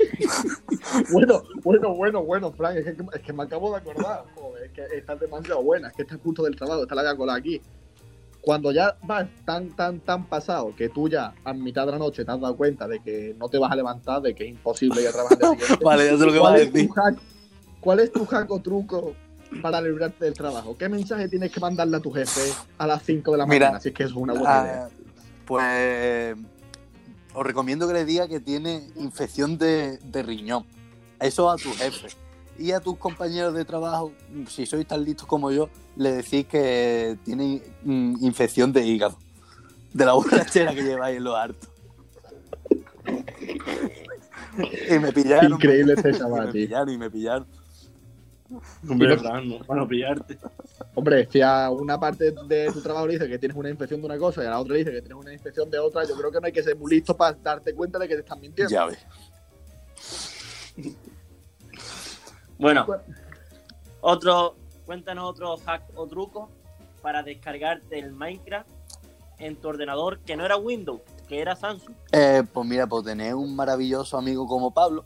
[1.11, 4.25] Bueno, bueno, bueno, bueno, Frank, es que, es que me acabo de acordar.
[4.35, 7.15] Joder, es que está demasiado buena, es que está a punto del trabajo, está la
[7.15, 7.61] voy a aquí.
[8.41, 12.25] Cuando ya vas tan, tan, tan pasado que tú ya a mitad de la noche
[12.25, 15.03] te has dado cuenta de que no te vas a levantar, de que es imposible
[15.03, 16.91] ir a trabajar el día siguiente, Vale, ya sé lo que vas ¿cuál, a decir.
[16.95, 17.19] hack,
[17.81, 19.15] ¿Cuál es tu hack o truco
[19.63, 20.77] para librarte del trabajo?
[20.79, 23.81] ¿Qué mensaje tienes que mandarle a tu jefe a las 5 de la Mira, mañana?
[23.81, 24.85] Si es que eso es una buena idea.
[24.85, 24.89] Ah,
[25.45, 26.37] pues
[27.35, 30.65] os recomiendo que le diga que tiene infección de, de riñón.
[31.21, 32.09] Eso a tu jefe.
[32.59, 34.13] Y a tus compañeros de trabajo,
[34.49, 39.19] si sois tan listos como yo, le decís que tiene mm, infección de hígado.
[39.93, 41.69] De la borrachera que lleváis en los hartos.
[44.91, 45.53] y me pillaron.
[45.53, 46.67] Increíble y chaval, me tío.
[46.67, 47.47] pillaron y me pillaron.
[48.89, 50.39] Hombre, no van a pillarte.
[50.95, 54.07] Hombre, si a una parte de tu trabajo le dice que tienes una infección de
[54.07, 56.15] una cosa y a la otra le dice que tienes una infección de otra, yo
[56.17, 58.41] creo que no hay que ser muy listo para darte cuenta de que te están
[58.41, 58.71] mintiendo.
[58.73, 58.99] Ya ves.
[62.59, 62.87] Bueno,
[64.01, 66.49] otro, cuéntanos otro hack o truco
[67.03, 68.69] para descargarte el Minecraft
[69.39, 71.95] en tu ordenador que no era Windows, que era Samsung.
[72.13, 75.05] Eh, pues mira, pues tener un maravilloso amigo como Pablo,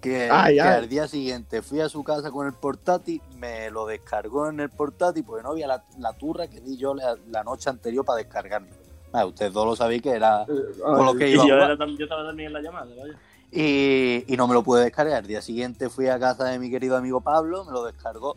[0.00, 0.76] que, Ay, que ay.
[0.78, 4.70] al día siguiente fui a su casa con el portátil, me lo descargó en el
[4.70, 8.16] portátil, porque no había la, la turra que di yo la, la noche anterior para
[8.16, 8.70] descargarme.
[9.12, 10.46] Ah, ustedes dos lo sabéis que era...
[10.46, 11.70] Con lo que iba a yo, jugar.
[11.72, 13.18] era tam- yo estaba también en la llamada, vaya.
[13.50, 15.22] Y, y no me lo pude descargar.
[15.22, 18.36] El día siguiente fui a casa de mi querido amigo Pablo, me lo descargó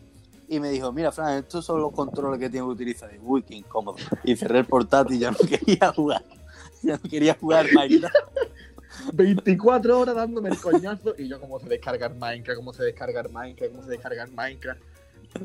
[0.52, 3.10] y me dijo, mira, Fran, estos son los controles que tengo que utilizar.
[3.14, 3.96] Y, Uy, qué incómodo.
[4.22, 6.22] Y cerré el portátil y ya no quería jugar.
[6.82, 8.14] Ya no quería jugar Minecraft.
[9.14, 13.22] 24 horas dándome el coñazo y yo cómo se descarga el Minecraft, cómo se descarga
[13.22, 14.80] el Minecraft, cómo se descarga el Minecraft.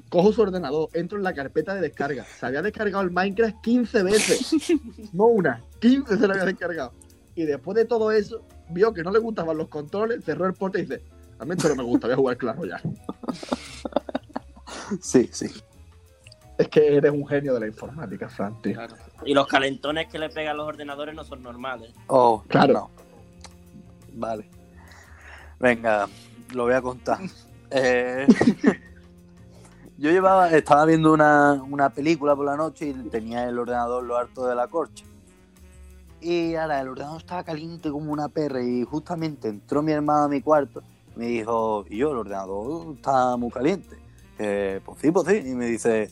[0.10, 2.26] Cojo su ordenador, entro en la carpeta de descarga.
[2.26, 4.56] Se había descargado el Minecraft 15 veces.
[5.14, 6.92] No una, 15 se lo había descargado.
[7.34, 10.80] y después de todo eso, vio que no le gustaban los controles, cerró el porte
[10.80, 11.02] y dice,
[11.40, 12.84] a mí esto no me gusta, voy a jugar Clash Royale.
[15.02, 15.48] Sí, sí.
[16.58, 18.74] Es que eres un genio de la informática, Fran, tío.
[18.74, 18.96] Claro.
[19.26, 21.92] Y los calentones que le pegan a los ordenadores no son normales.
[22.08, 22.74] Oh, Claro.
[22.74, 22.90] no.
[24.14, 24.50] Vale.
[25.60, 26.08] Venga,
[26.54, 27.20] lo voy a contar.
[27.70, 28.26] Eh,
[29.98, 34.18] yo llevaba, estaba viendo una, una película por la noche y tenía el ordenador lo
[34.18, 35.06] harto de la corcha.
[36.20, 40.28] Y ahora el ordenador estaba caliente como una perra y justamente entró mi hermano a
[40.28, 40.82] mi cuarto
[41.16, 43.96] y me dijo, y yo, el ordenador está muy caliente.
[44.40, 45.50] Eh, pues sí, pues sí.
[45.50, 46.10] Y me dice,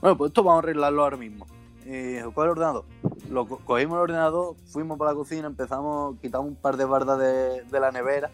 [0.00, 1.46] bueno, pues esto vamos a arreglarlo ahora mismo.
[1.84, 2.84] Y dijo, ¿cuál ordenador?
[3.28, 7.18] Lo co- cogimos el ordenador, fuimos para la cocina, empezamos, quitamos un par de bardas
[7.18, 8.30] de, la nevera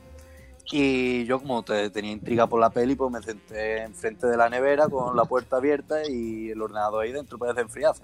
[0.70, 4.50] y yo como te- tenía intriga por la peli, pues me senté enfrente de la
[4.50, 8.02] nevera con la puerta abierta y el ordenador ahí dentro para enfriarse.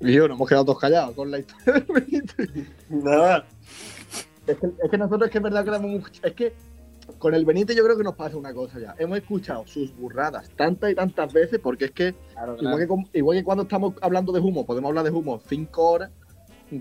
[0.00, 2.48] Y yo, nos hemos quedado todos callados con la historia del Benítez.
[2.88, 3.46] Nada.
[4.46, 6.52] Es que, es que nosotros es que es verdad que éramos mucho- Es que
[7.18, 8.94] con el Benítez yo creo que nos pasa una cosa ya.
[8.98, 12.78] Hemos escuchado sus burradas tantas y tantas veces porque es que Claro, igual
[13.12, 16.10] que, igual que cuando estamos hablando de humo, podemos hablar de humo cinco horas.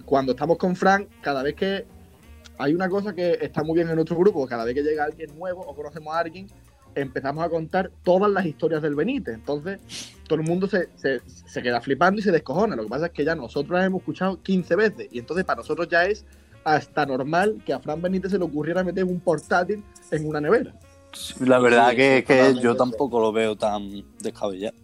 [0.05, 1.85] Cuando estamos con Frank, cada vez que
[2.57, 5.37] hay una cosa que está muy bien en nuestro grupo, cada vez que llega alguien
[5.37, 6.47] nuevo o conocemos a alguien,
[6.95, 9.35] empezamos a contar todas las historias del Benítez.
[9.35, 9.79] Entonces,
[10.27, 12.75] todo el mundo se, se- se queda flipando y se descojona.
[12.75, 15.57] Lo que pasa es que ya nosotros las hemos escuchado 15 veces y entonces para
[15.57, 16.25] nosotros ya es
[16.63, 20.73] hasta normal que a Fran Benítez se le ocurriera meter un portátil en una nevera.
[21.39, 24.75] La verdad Sí, que, que yo tampoco lo veo tan descabellado.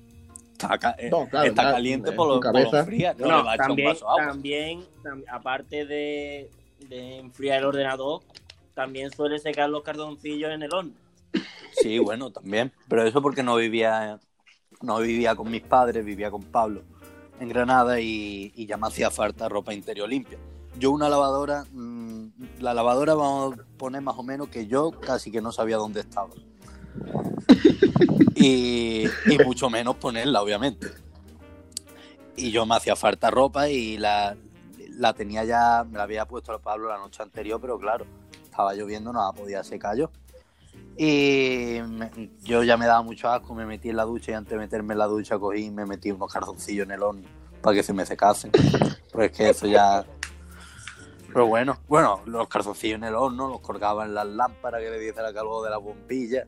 [0.53, 2.77] Está, ca- eh, No, claro, está claro, caliente en por lo, por cabeza.
[2.79, 6.49] lo fría, no Bueno, le va a echar un también, vaso también, tam- aparte de,
[6.89, 8.21] de enfriar el ordenador,
[8.73, 10.93] también suele secar los cardoncillos en el horno.
[11.71, 12.71] Sí, bueno, también.
[12.87, 14.19] Pero eso porque no vivía,
[14.81, 16.83] no vivía con mis padres, vivía con Pablo
[17.39, 20.37] en Granada y, ya me hacía falta ropa interior limpia.
[20.77, 22.27] Yo una lavadora, mm,
[22.59, 26.01] la lavadora vamos a poner más o menos que yo casi que no sabía dónde
[26.01, 26.29] estaba.
[28.35, 29.05] Y,
[29.45, 30.87] mucho menos ponerla, obviamente.
[32.35, 34.35] Y yo me hacía falta ropa y la,
[34.89, 38.05] la tenía ya, me la había puesto a Pablo la noche anterior, pero claro,
[38.43, 40.11] estaba lloviendo, no podía secar yo.
[40.97, 41.79] Y
[42.43, 44.93] yo ya me daba mucho asco, me metí en la ducha y antes de meterme
[44.93, 47.27] en la ducha cogí y me metí unos calzoncillos en el horno
[47.61, 48.51] para que se me secasen.
[49.11, 50.05] Pues es que eso ya...
[51.27, 54.99] Pero bueno, bueno, los calzoncillos en el horno, los colgaba en las lámparas que le
[54.99, 56.45] diese la calor de la bombilla.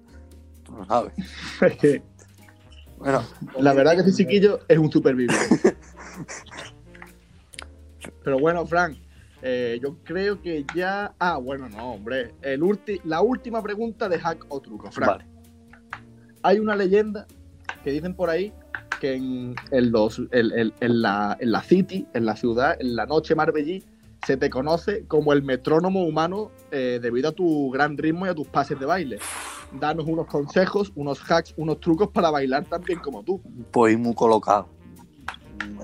[0.64, 1.14] Tú no sabes.
[1.62, 2.04] Es que
[2.98, 3.24] Bueno,
[3.60, 5.76] la verdad que ese chiquillo es un superviviente.
[8.24, 8.98] Pero bueno, Frank,
[9.42, 11.14] eh, yo creo que ya.
[11.20, 12.34] Ah, bueno, no, hombre.
[12.42, 13.00] El ulti...
[13.04, 15.10] La última pregunta de hack o truco, Frank.
[15.10, 15.26] vale.
[16.44, 17.26] Hay una leyenda
[17.84, 18.54] que dicen por ahí
[19.00, 22.96] que en, en los, en, en- en la, en la city, en la ciudad, en
[22.96, 23.84] la noche marbellí,
[24.26, 28.36] se te conoce como el metrónomo humano eh, debido a tu gran ritmo y a
[28.36, 29.20] tus pases de baile.
[29.80, 33.42] Danos unos consejos, unos hacks, unos trucos para bailar tan bien como tú.
[33.72, 34.68] Pues muy colocado.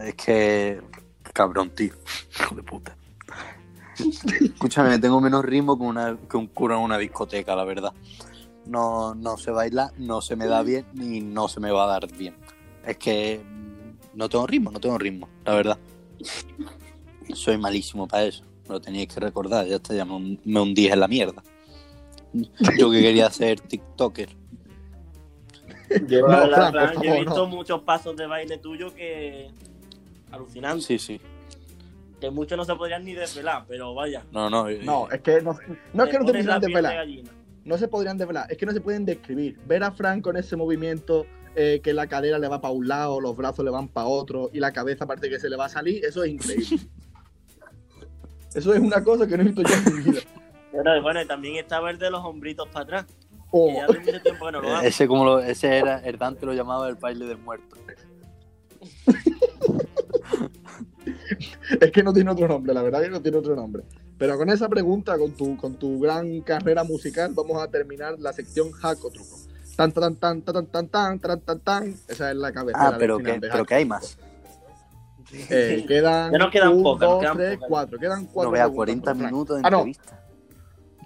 [0.01, 0.81] Es que.
[1.33, 1.93] Cabrón, tío.
[2.39, 2.95] Hijo de puta.
[4.41, 7.93] Escúchame, tengo menos ritmo que, una, que un cura en una discoteca, la verdad.
[8.65, 11.87] No, no sé bailar, no se me da bien y no se me va a
[11.87, 12.35] dar bien.
[12.85, 15.77] Es que mm, no tengo ritmo, no tengo ritmo, la verdad.
[17.33, 18.43] Soy malísimo para eso.
[18.69, 21.43] Lo teníais que recordar, ya está, ya me, me hundí en la mierda.
[22.77, 24.29] Yo que quería ser TikToker.
[26.07, 27.47] Yo, No, la- Fran, la- por yo he visto no.
[27.47, 29.51] muchos pasos de baile tuyos que.
[30.31, 30.81] alucinante.
[30.83, 31.21] Sí, sí.
[32.23, 34.23] Que muchos no se podrían ni desvelar, pero vaya.
[34.31, 34.69] No, no.
[34.69, 35.57] No, es que no,
[35.93, 37.05] no es que no se podrían de desvelar.
[37.65, 39.59] No se podrían desvelar, es que no se pueden describir.
[39.67, 43.19] Ver a Frank con ese movimiento eh, que la cadera le va para un lado,
[43.19, 45.69] los brazos le van para otro y la cabeza aparte que se le va a
[45.69, 46.79] salir, eso es increíble.
[48.55, 50.21] Eso es una cosa que no he visto yo en mi vida.
[50.71, 53.05] Pero bueno, y también estaba el de los hombritos para atrás.
[53.51, 54.81] O- Que ya hace mucho tiempo que no lo Eh, hago.
[54.87, 57.75] Ese como lo, ese era, el Dante lo llamaba el baile del muerto.
[61.81, 63.83] es que no tiene otro nombre, la verdad que no tiene otro nombre.
[64.17, 68.31] Pero con esa pregunta, con tu, con tu gran carrera musical, vamos a terminar la
[68.33, 69.37] sección hack o truco.
[69.75, 71.95] Tan tan tan tan tan tan tan tan tan tan.
[72.07, 72.87] Esa es la cabecera.
[72.89, 74.17] Ah, pero final que, de pero que hay más.
[75.49, 77.69] Eh, quedan Ya nos quedan un, pocas, nos dos, quedan tres, pocas.
[77.69, 77.99] cuatro.
[77.99, 78.43] Quedan cuatro.
[78.43, 79.31] No vea preguntas 40 por Frank.
[79.31, 80.23] minutos de Ah, no, entrevista.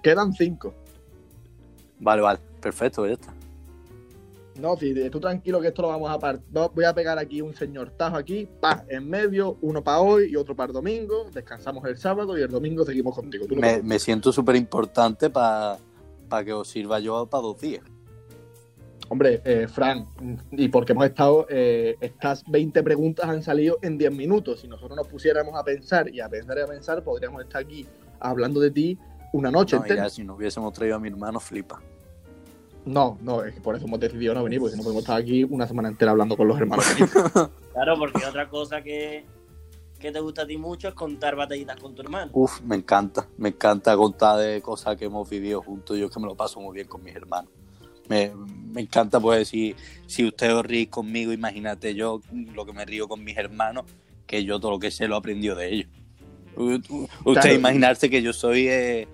[0.02, 0.74] quedan cinco.
[1.98, 2.38] Vale, vale.
[2.60, 3.32] Perfecto, ya está.
[4.58, 6.40] No, si tú tranquilo que esto lo vamos a par.
[6.50, 10.36] voy a pegar aquí un señor tajo aquí, pa, en medio, uno para hoy y
[10.36, 11.30] otro para el domingo.
[11.32, 13.46] Descansamos el sábado y el domingo seguimos contigo.
[13.46, 15.78] Tú Me, siento súper importante para
[16.44, 17.84] que os sirva yo para dos días.
[19.10, 20.06] Hombre, eh, Fran,
[20.50, 24.60] y porque hemos estado, eh, estas 20 preguntas han salido en 10 minutos.
[24.60, 27.86] Si nosotros nos pusiéramos a pensar y a pensar y a pensar, podríamos estar aquí
[28.20, 28.98] hablando de ti
[29.32, 31.80] una noche No, ya si no hubiésemos traído a mi hermano, flipa.
[32.88, 35.20] No, no, es que por eso hemos decidido no venir, porque si no podemos estar
[35.20, 36.84] aquí una semana entera hablando con los hermanos.
[37.72, 39.24] Claro, porque otra cosa que,
[40.00, 42.30] que te gusta a ti mucho es contar batallitas con tu hermano.
[42.34, 43.28] Uf, me encanta.
[43.36, 45.96] Me encanta contar de cosas que hemos vivido juntos.
[45.96, 47.52] Yo es que me lo paso muy bien con mis hermanos.
[48.08, 48.32] Me,
[48.72, 52.20] me encanta, pues, si, si usted os ríe conmigo, imagínate yo
[52.52, 53.84] lo que me río con mis hermanos,
[54.26, 55.88] que yo todo lo que sé lo he aprendido de ellos.
[56.56, 57.54] U- u- Usted Claro.
[57.54, 59.06] imaginarse que yo soy eh,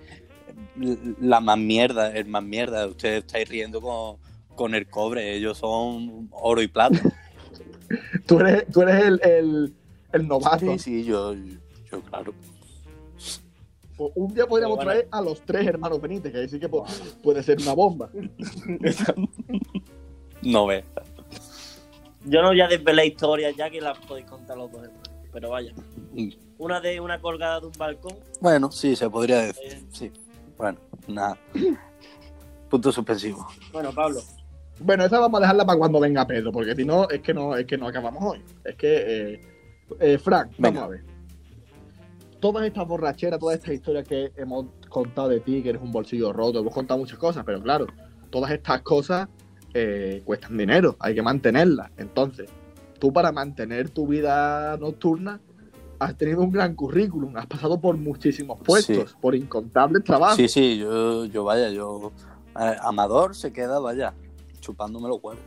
[1.21, 2.87] la más mierda, el más mierda.
[2.87, 4.17] Ustedes estáis riendo con,
[4.55, 6.99] con el cobre, ellos son oro y plata.
[8.27, 9.73] tú eres, tú eres el, el,
[10.13, 10.59] el novato.
[10.73, 12.33] Sí, sí, yo, yo claro.
[13.97, 14.91] Pues un día podríamos bueno.
[14.91, 16.85] traer a los tres hermanos Benítez, que ahí sí que pu-
[17.23, 18.09] puede ser una bomba.
[20.41, 20.83] No ve.
[22.25, 25.09] Yo no voy a desvelar historias ya que las podéis contar los dos hermanos.
[25.31, 25.73] Pero vaya.
[26.13, 26.29] Mm.
[26.59, 28.13] Una de una colgada de un balcón.
[28.41, 29.63] Bueno, sí, se podría decir.
[29.73, 30.11] eh, Sí.
[30.57, 31.37] Bueno, nada.
[32.69, 33.45] Punto suspensivo.
[33.71, 34.19] bueno, Pablo.
[34.79, 37.55] Bueno, esa vamos a dejarla para cuando venga Pedro, porque si no, es que no,
[37.55, 38.43] es que no acabamos hoy.
[38.63, 39.41] Es que, eh,
[39.99, 40.81] eh, Frank, Venga.
[40.81, 41.03] vamos a ver.
[42.39, 46.33] Todas estas borracheras, todas estas historias que hemos contado de ti, que eres un bolsillo
[46.33, 47.87] roto, hemos contado muchas cosas, pero claro,
[48.29, 49.29] todas estas cosas
[49.73, 51.91] eh, cuestan dinero, hay que mantenerlas.
[51.97, 52.49] Entonces,
[52.99, 55.39] tú para mantener tu vida nocturna
[55.99, 60.37] has tenido un gran currículum, has pasado por muchísimos puestos, por incontables trabajos.
[60.37, 62.11] Sí, sí, yo, yo vaya, yo.
[62.59, 64.13] eh, Amador se queda, vaya,
[64.59, 65.41] chupándome los huevos.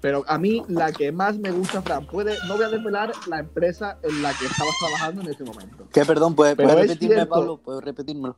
[0.00, 3.40] Pero a mí la que más me gusta, Fran, puede, no voy a desvelar la
[3.40, 5.88] empresa en la que estabas trabajando en ese momento.
[5.92, 6.36] ¿Qué, perdón?
[6.36, 7.34] ¿Puedes, repetirme, cierto.
[7.34, 7.56] Pablo?
[7.58, 8.36] ¿Puedes repetírmelo?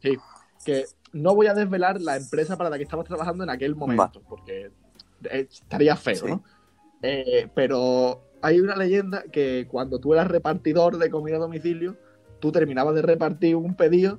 [0.00, 4.20] Que no voy a desvelar la empresa para la que estabas trabajando en aquel momento,
[4.28, 4.72] porque
[5.30, 6.26] eh, estaría feo, Sí.
[6.26, 6.42] ¿no?
[7.02, 11.96] Eh, pero hay una leyenda que cuando tú eras repartidor de comida a domicilio,
[12.40, 14.18] tú terminabas de repartir un pedido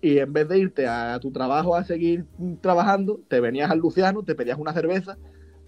[0.00, 2.26] y en vez de irte a tu trabajo a seguir
[2.60, 5.16] trabajando, te venías al Luciano, te pedías una cerveza,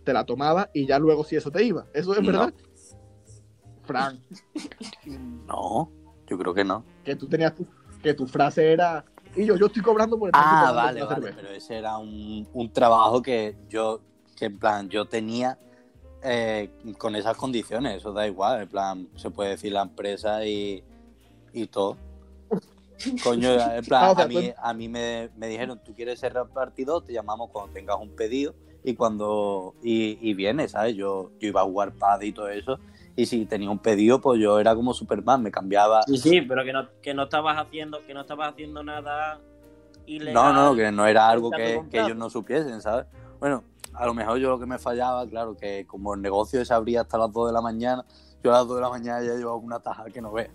[0.04, 1.86] te la tomabas y ya luego si eso te iba.
[1.94, 2.26] ¿Eso es No.
[2.26, 2.54] verdad?
[3.84, 4.18] Fran,
[5.46, 5.90] No,
[6.26, 6.84] yo creo que no.
[7.04, 7.66] que tú tenías tu,
[8.02, 9.04] que tu frase era
[9.36, 11.36] y yo, yo estoy cobrando por estar Ah, vale, vale, cerveza".
[11.36, 14.00] pero ese era un, un trabajo que yo,
[14.36, 15.58] que en plan, yo tenía
[16.24, 20.82] eh, con esas condiciones, eso da igual, en plan, se puede decir la empresa y,
[21.52, 21.98] y todo.
[23.22, 27.12] Coño, en plan, a mí, a mí me, me dijeron, tú quieres ser repartidor, te
[27.12, 30.96] llamamos cuando tengas un pedido y cuando, y, y vienes, ¿sabes?
[30.96, 32.78] Yo, yo iba a jugar pad y todo eso,
[33.16, 36.64] y si tenía un pedido, pues yo era como Superman, me cambiaba, Sí, sí, pero
[36.64, 39.40] que no, que no estabas haciendo, que no estabas haciendo nada
[40.06, 40.34] ilegal.
[40.34, 43.06] No, no, que no era algo que, que ellos no supiesen, ¿sabes?
[43.38, 43.62] Bueno,
[43.94, 47.02] a lo mejor yo lo que me fallaba, claro, que como el negocio se abría
[47.02, 48.04] hasta las 2 de la mañana,
[48.42, 50.50] yo a las 2 de la mañana ya llevaba una taja que no veas.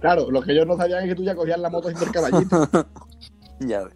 [0.00, 2.12] Claro, lo que ellos no sabían es que tú ya cogías la moto sin el
[2.12, 2.68] caballito,
[3.60, 3.94] Ya ves.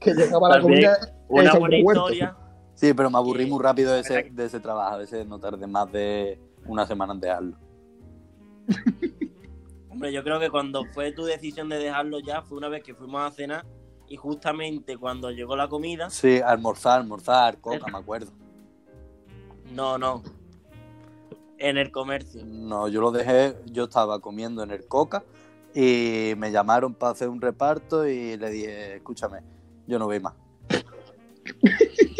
[0.00, 0.96] que llegaba la comida
[1.28, 2.10] Una buena huerto.
[2.10, 2.36] historia.
[2.74, 4.94] Sí, pero me aburrí muy rápido de ese, de ese trabajo.
[4.94, 7.56] A veces no tardé más de una semana en dejarlo.
[9.90, 12.94] Hombre, yo creo que cuando fue tu decisión de dejarlo ya, fue una vez que
[12.94, 13.66] fuimos a cenar
[14.12, 18.30] y justamente cuando llegó la comida, Sí, almorzar, almorzar, coca, me acuerdo.
[19.74, 20.22] no, no.
[21.56, 22.42] En el comercio.
[22.44, 25.24] No, yo lo dejé, yo estaba comiendo en el coca
[25.74, 29.38] y me llamaron para hacer un reparto y le dije, escúchame,
[29.86, 30.34] yo no voy más.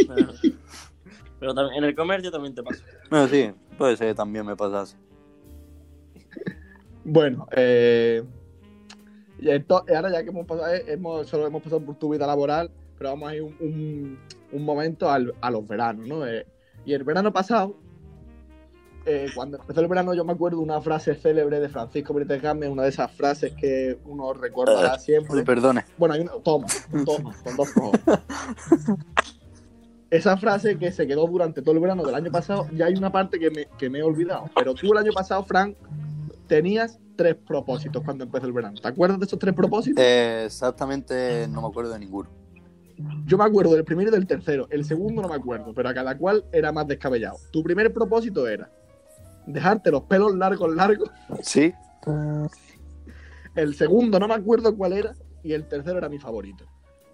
[0.09, 0.33] Pero,
[1.41, 2.83] pero también, en el comercio también te pasa.
[3.11, 4.97] Bueno, sí, puede ser que también me pasase.
[7.05, 8.23] Bueno, eh,
[9.43, 12.27] y ento- ahora ya que hemos pasado, eh, hemos, solo hemos pasado por tu vida
[12.27, 14.19] laboral, pero vamos a ir un, un-
[14.53, 16.27] un momento al- a los veranos, ¿no?
[16.27, 16.47] Eh,
[16.85, 17.77] y el verano pasado,
[19.05, 22.41] eh, cuando empezó el verano, yo me acuerdo de una frase célebre de Francisco Benítez
[22.41, 25.35] Gámez, una de esas frases que uno recuerda siempre.
[25.39, 25.85] Uy, perdone.
[25.99, 26.33] Bueno, hay una.
[26.45, 26.67] Toma,
[27.05, 28.01] toma, con dos cojones.
[30.11, 33.11] Esa frase que se quedó durante todo el verano del año pasado, ya hay una
[33.11, 34.45] parte que me, que me he olvidado.
[34.55, 35.75] Pero tú el año pasado, Frank,
[36.53, 38.79] tenías tres propósitos cuando empezó el verano.
[38.79, 40.05] ¿Te acuerdas de esos tres propósitos?
[40.05, 42.29] Eh, exactamente no me acuerdo de ninguno.
[43.25, 44.67] Yo me acuerdo del primero y del tercero.
[44.69, 47.39] El segundo no me acuerdo, pero a cada cual era más descabellado.
[47.53, 48.71] Tu primer propósito era
[49.47, 51.11] dejarte los pelos largos, largos.
[51.41, 51.73] Sí.
[53.55, 55.15] El segundo no me acuerdo cuál era.
[55.43, 56.67] Y el tercero era mi favorito.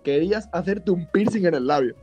[0.03, 1.95] Querías hacerte un piercing en el labio.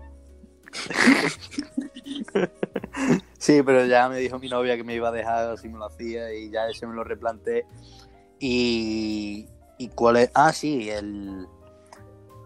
[3.46, 5.86] Sí, pero ya me dijo mi novia que me iba a dejar si me lo
[5.86, 7.64] hacía y ya ese me lo replanté.
[8.40, 10.32] Y, y cuál es.
[10.34, 11.46] Ah, sí, el.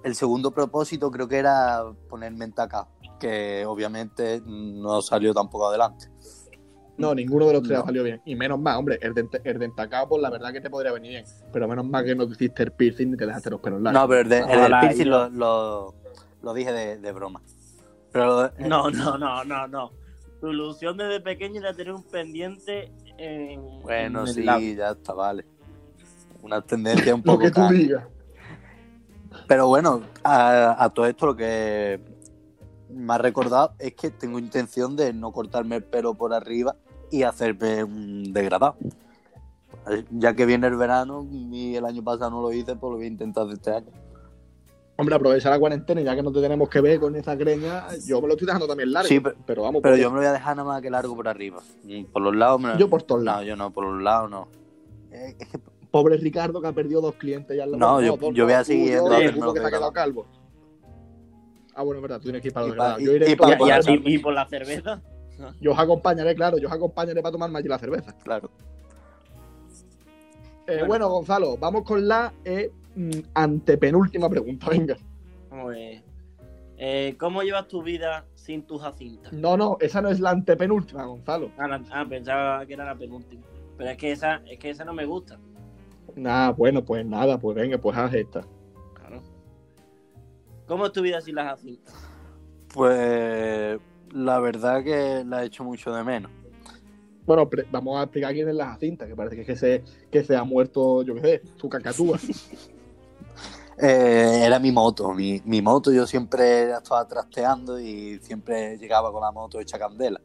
[0.03, 2.85] el segundo propósito creo que era ponerme en taca,
[3.17, 6.07] que obviamente no salió tampoco adelante.
[6.97, 7.83] No, ninguno de los tres No.
[7.83, 8.21] ha salido bien.
[8.25, 10.91] Y menos mal, hombre, el de, el de entacado, pues la verdad que te podría
[10.91, 11.25] venir bien.
[11.53, 14.01] Pero menos mal que no te hiciste el piercing ni te dejaste los pelos largos.
[14.01, 15.95] No, pero el, de- el piercing lo, lo,
[16.41, 17.41] lo dije de, de broma.
[18.11, 19.91] Pero eh, No, no, no, no, no.
[20.39, 23.81] Tu ilusión desde pequeño era tener un pendiente en.
[23.81, 25.45] bueno, en sí, ya está, vale.
[26.41, 27.71] Una tendencia un Lo poco que tú cara.
[27.71, 28.03] digas.
[29.47, 31.99] Pero bueno, a, a todo esto lo que
[32.89, 36.75] me ha recordado es que tengo intención de no cortarme el pelo por arriba
[37.11, 38.75] y hacerme un degradado.
[40.11, 43.05] Ya que viene el verano y el año pasado no lo hice, pues lo voy
[43.05, 43.91] a intentar este año.
[44.99, 47.85] Hombre, aprovecha la cuarentena y ya que no te tenemos que ver con esa greña,
[48.05, 49.07] yo me lo estoy dejando también largo.
[49.07, 51.15] Sí, pero- pero vamos, Pero yo me lo voy a dejar nada más que largo
[51.15, 51.61] por arriba.
[51.85, 53.45] Mm, Por los lados me lo- yo por todos No, lados.
[53.45, 54.47] yo no, por los lados no.
[55.11, 57.63] Eh, Es que Pobre Ricardo que ha perdido dos clientes ya.
[57.63, 59.69] en la- No, yo- yo voy a seguir yo, yendo y los que se ha
[59.69, 60.27] quedado calvo.
[61.73, 63.31] Ah, bueno, es verdad, tú tienes que ir para los Y y- Yo, iré y
[63.31, 65.01] Y, para y y por la cerveza.
[65.61, 68.13] Yo os acompañaré, claro, yo os acompañaré para tomarme allí la cerveza.
[68.23, 68.51] claro.
[70.67, 70.87] Eh, Bueno.
[70.87, 71.09] bueno.
[71.09, 72.69] Gonzalo, vamos con la eh,
[73.33, 74.97] antepenúltima pregunta, venga.
[76.81, 79.29] Eh, ¿Cómo llevas tu vida sin tu Jacinta?
[79.33, 81.51] No, no, esa no es la antepenúltima, Gonzalo.
[81.57, 83.43] Ah, la- ah, pensaba que era la penúltima.
[83.77, 85.37] Pero es que esa, es que esa no me gusta.
[86.15, 88.45] Nada, bueno, pues nada, pues venga, pues haz esta.
[88.93, 89.21] Claro.
[90.67, 91.91] ¿Cómo es tu vida sin la Jacinta?
[92.73, 93.77] Pues
[94.13, 96.31] la verdad que la he hecho mucho de menos.
[97.25, 100.23] Bueno, vamos a explicar quién es la Jacinta, que parece que, es que, se, que
[100.23, 102.17] se ha muerto, yo qué sé, su cacatúa.
[103.81, 109.21] Eh, era mi moto, mi, mi moto yo siempre estaba trasteando y siempre llegaba con
[109.21, 110.19] la moto hecha candela.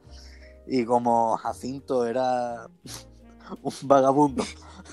[0.67, 2.67] Y como Jacinto era
[3.63, 4.43] un vagabundo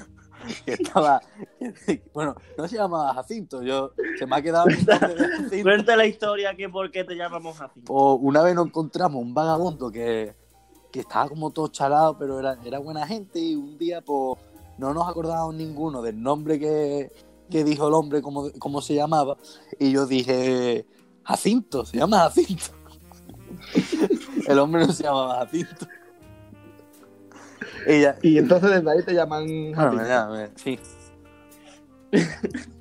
[0.66, 1.22] que estaba,
[2.14, 5.64] bueno, no se llamaba Jacinto, yo se me ha quedado Jacinto.
[5.64, 7.92] Cuenta la historia que por qué te llamamos Jacinta.
[7.92, 10.36] Pues una vez nos encontramos un vagabundo que,
[10.92, 14.38] que estaba como todo chalado, pero era, era buena gente y un día pues
[14.78, 17.12] no nos acordábamos ninguno del nombre que,
[17.52, 19.38] que dijo el hombre, cómo, cómo se llamaba,
[19.78, 20.86] y yo dije,
[21.24, 22.64] Jacinto, se llama Jacinto.
[24.48, 25.88] el hombre no se llamaba Jacinto.
[27.88, 30.08] Y ya, Y entonces desde ahí te llaman bueno, Jacinta.
[30.08, 30.80] ya, me- sí.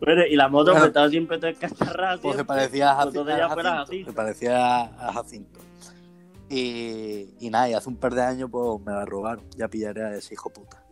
[0.00, 0.78] Bueno, y la moto Bueno.
[0.82, 2.18] pues, estaba siempre todo escacharrada.
[2.18, 2.44] Pues se siempre.
[2.44, 3.24] parecía a Pues Jacinto.
[3.24, 4.10] Jacinto, Jacinto.
[4.10, 5.60] Se parecía a Jacinto.
[6.48, 9.44] Y, y nada, y hace un par de años pues me la robaron.
[9.56, 10.84] Ya pillaré a ese hijo puta.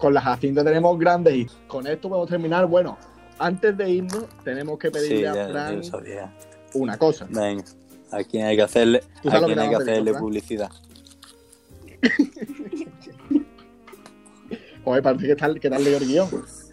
[0.00, 2.66] Con la Jacinta tenemos grandes y con esto podemos terminar.
[2.66, 2.96] Bueno,
[3.38, 5.82] antes de irnos, tenemos que pedirle Sí, a Fran
[6.74, 7.26] una cosa.
[7.28, 7.64] Venga,
[8.10, 10.70] a quién hay que hacerle, ¿Tú a hay que hacerle publicidad.
[14.84, 16.28] Joder, parece que tal, que tal leído el guion.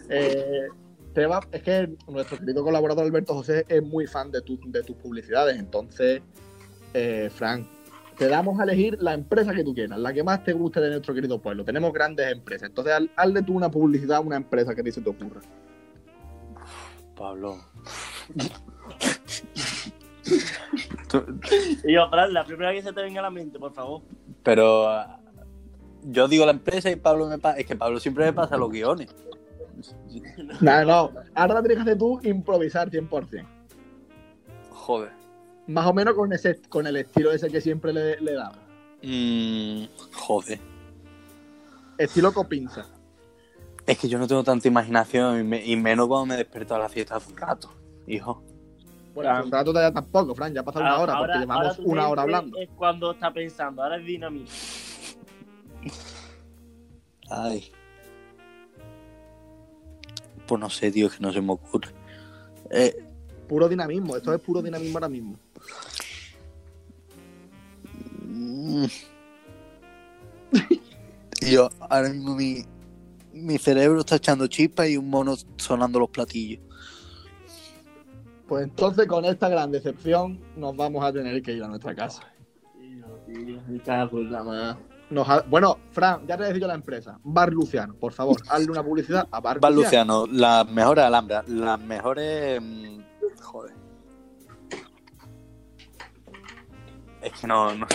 [0.09, 0.67] Eh,
[1.25, 4.95] va- es que nuestro querido colaborador Alberto José es muy fan de, tu- de tus
[4.95, 5.57] publicidades.
[5.59, 6.21] Entonces,
[6.93, 7.67] eh, Fran,
[8.18, 10.89] te damos a elegir la empresa que tú quieras, la que más te guste de
[10.89, 11.63] nuestro querido pueblo.
[11.63, 12.70] Tenemos grandes empresas.
[12.70, 15.41] Entonces, haz- hazle tú una publicidad a una empresa que a ti se te ocurra.
[17.15, 17.57] Pablo.
[21.84, 24.01] Y yo, Fran, la primera que se te venga a la mente, por favor.
[24.43, 25.20] Pero ah,
[26.03, 27.57] yo digo la empresa y Pablo me pasa.
[27.59, 29.07] Es que Pablo siempre me pasa los guiones.
[30.61, 31.11] No, no.
[31.36, 33.45] Ahora tienes que hacer tú improvisar 100%.
[34.72, 35.11] Joder.
[35.68, 38.57] Más o menos con ese con el estilo ese que siempre le, le damos.
[39.03, 40.59] Mm, joder.
[41.97, 42.86] Estilo copinza.
[43.86, 46.80] Es que yo no tengo tanta imaginación y, me- y menos cuando me despierto a
[46.80, 47.74] la fiesta hace un rato,
[48.05, 48.43] hijo.
[49.13, 49.45] Bueno, Fran.
[49.45, 50.53] un rato todavía tampoco, Fran.
[50.53, 52.57] Ya ha pasado una Ahora- hora ahora- porque ahora llevamos una hora hablando.
[52.59, 54.51] Es cuando está pensando, ahora es dinamita.
[57.30, 57.72] Ay.
[60.47, 61.89] Pues no sé, tío, que no se me ocurre.
[62.70, 63.03] Eh,
[63.47, 64.15] Puro dinamismo.
[64.18, 65.38] Esto es puro dinamismo ahora mismo.
[68.26, 68.86] Mm.
[71.51, 72.63] yo, ahora mismo mi,
[73.34, 76.61] mi cerebro está echando chispas y un mono sonando los platillos.
[78.47, 82.22] Pues entonces con esta gran decepción nos vamos a tener que ir a nuestra casa.
[85.09, 87.20] Nos ha- Bueno, Fran, ya te he dicho la empresa.
[87.24, 90.26] Bar Luciano, por favor, hazle una publicidad a Bar, Bar Luciano.
[90.26, 92.61] Luciano, las mejores alhambras, las mejores.
[92.61, 92.97] mm,
[93.41, 93.74] Joder.
[97.34, 97.88] Es que no, no.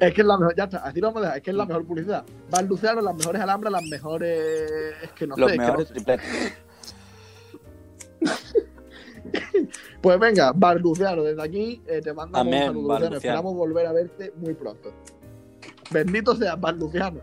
[0.00, 1.56] Es que es la mejor, ya está, así lo vamos a dejar, es que es
[1.56, 2.24] la mejor publicidad.
[2.50, 4.40] Bar Luciano, las mejores alhambras, las mejores.
[5.02, 5.94] Es que no los sé, es que mejores no sé.
[5.94, 6.52] tripletes.
[10.00, 13.16] Pues venga, Bar Luciano, desde aquí eh, te mandamos Amén, un saludo, Bar Luciano.
[13.18, 14.92] Esperamos volver a verte muy pronto.
[15.90, 17.20] Bendito sea Bar Luciano.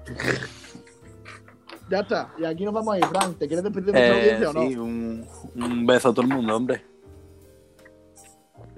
[1.90, 2.34] ya está.
[2.38, 3.38] Y aquí nos vamos a ir, Frank.
[3.40, 4.62] ¿Te quieres despedir de nuestra Eh, audiencia o no?
[4.62, 6.86] sí, un, un beso a todo el mundo, hombre.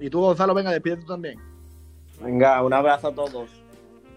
[0.00, 1.38] Y tú, Gonzalo, venga, despídete tú también.
[2.22, 3.50] Venga, un abrazo a todos.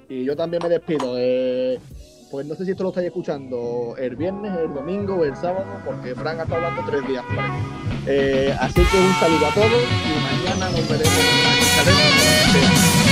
[0.09, 1.15] Y yo también me despido.
[1.17, 1.79] eh,
[2.33, 5.67] pues no sé si esto lo estáis escuchando el viernes, el domingo o el sábado,
[5.85, 7.23] porque Frank ha estado hablando tres días.
[8.07, 11.13] Eh, así que un saludo a todos y mañana nos veremos.
[11.13, 13.03] nos escucharemos.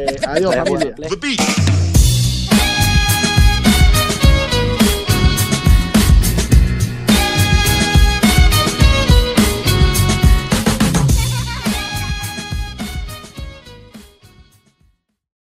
[0.00, 0.94] Eh, adiós, familia.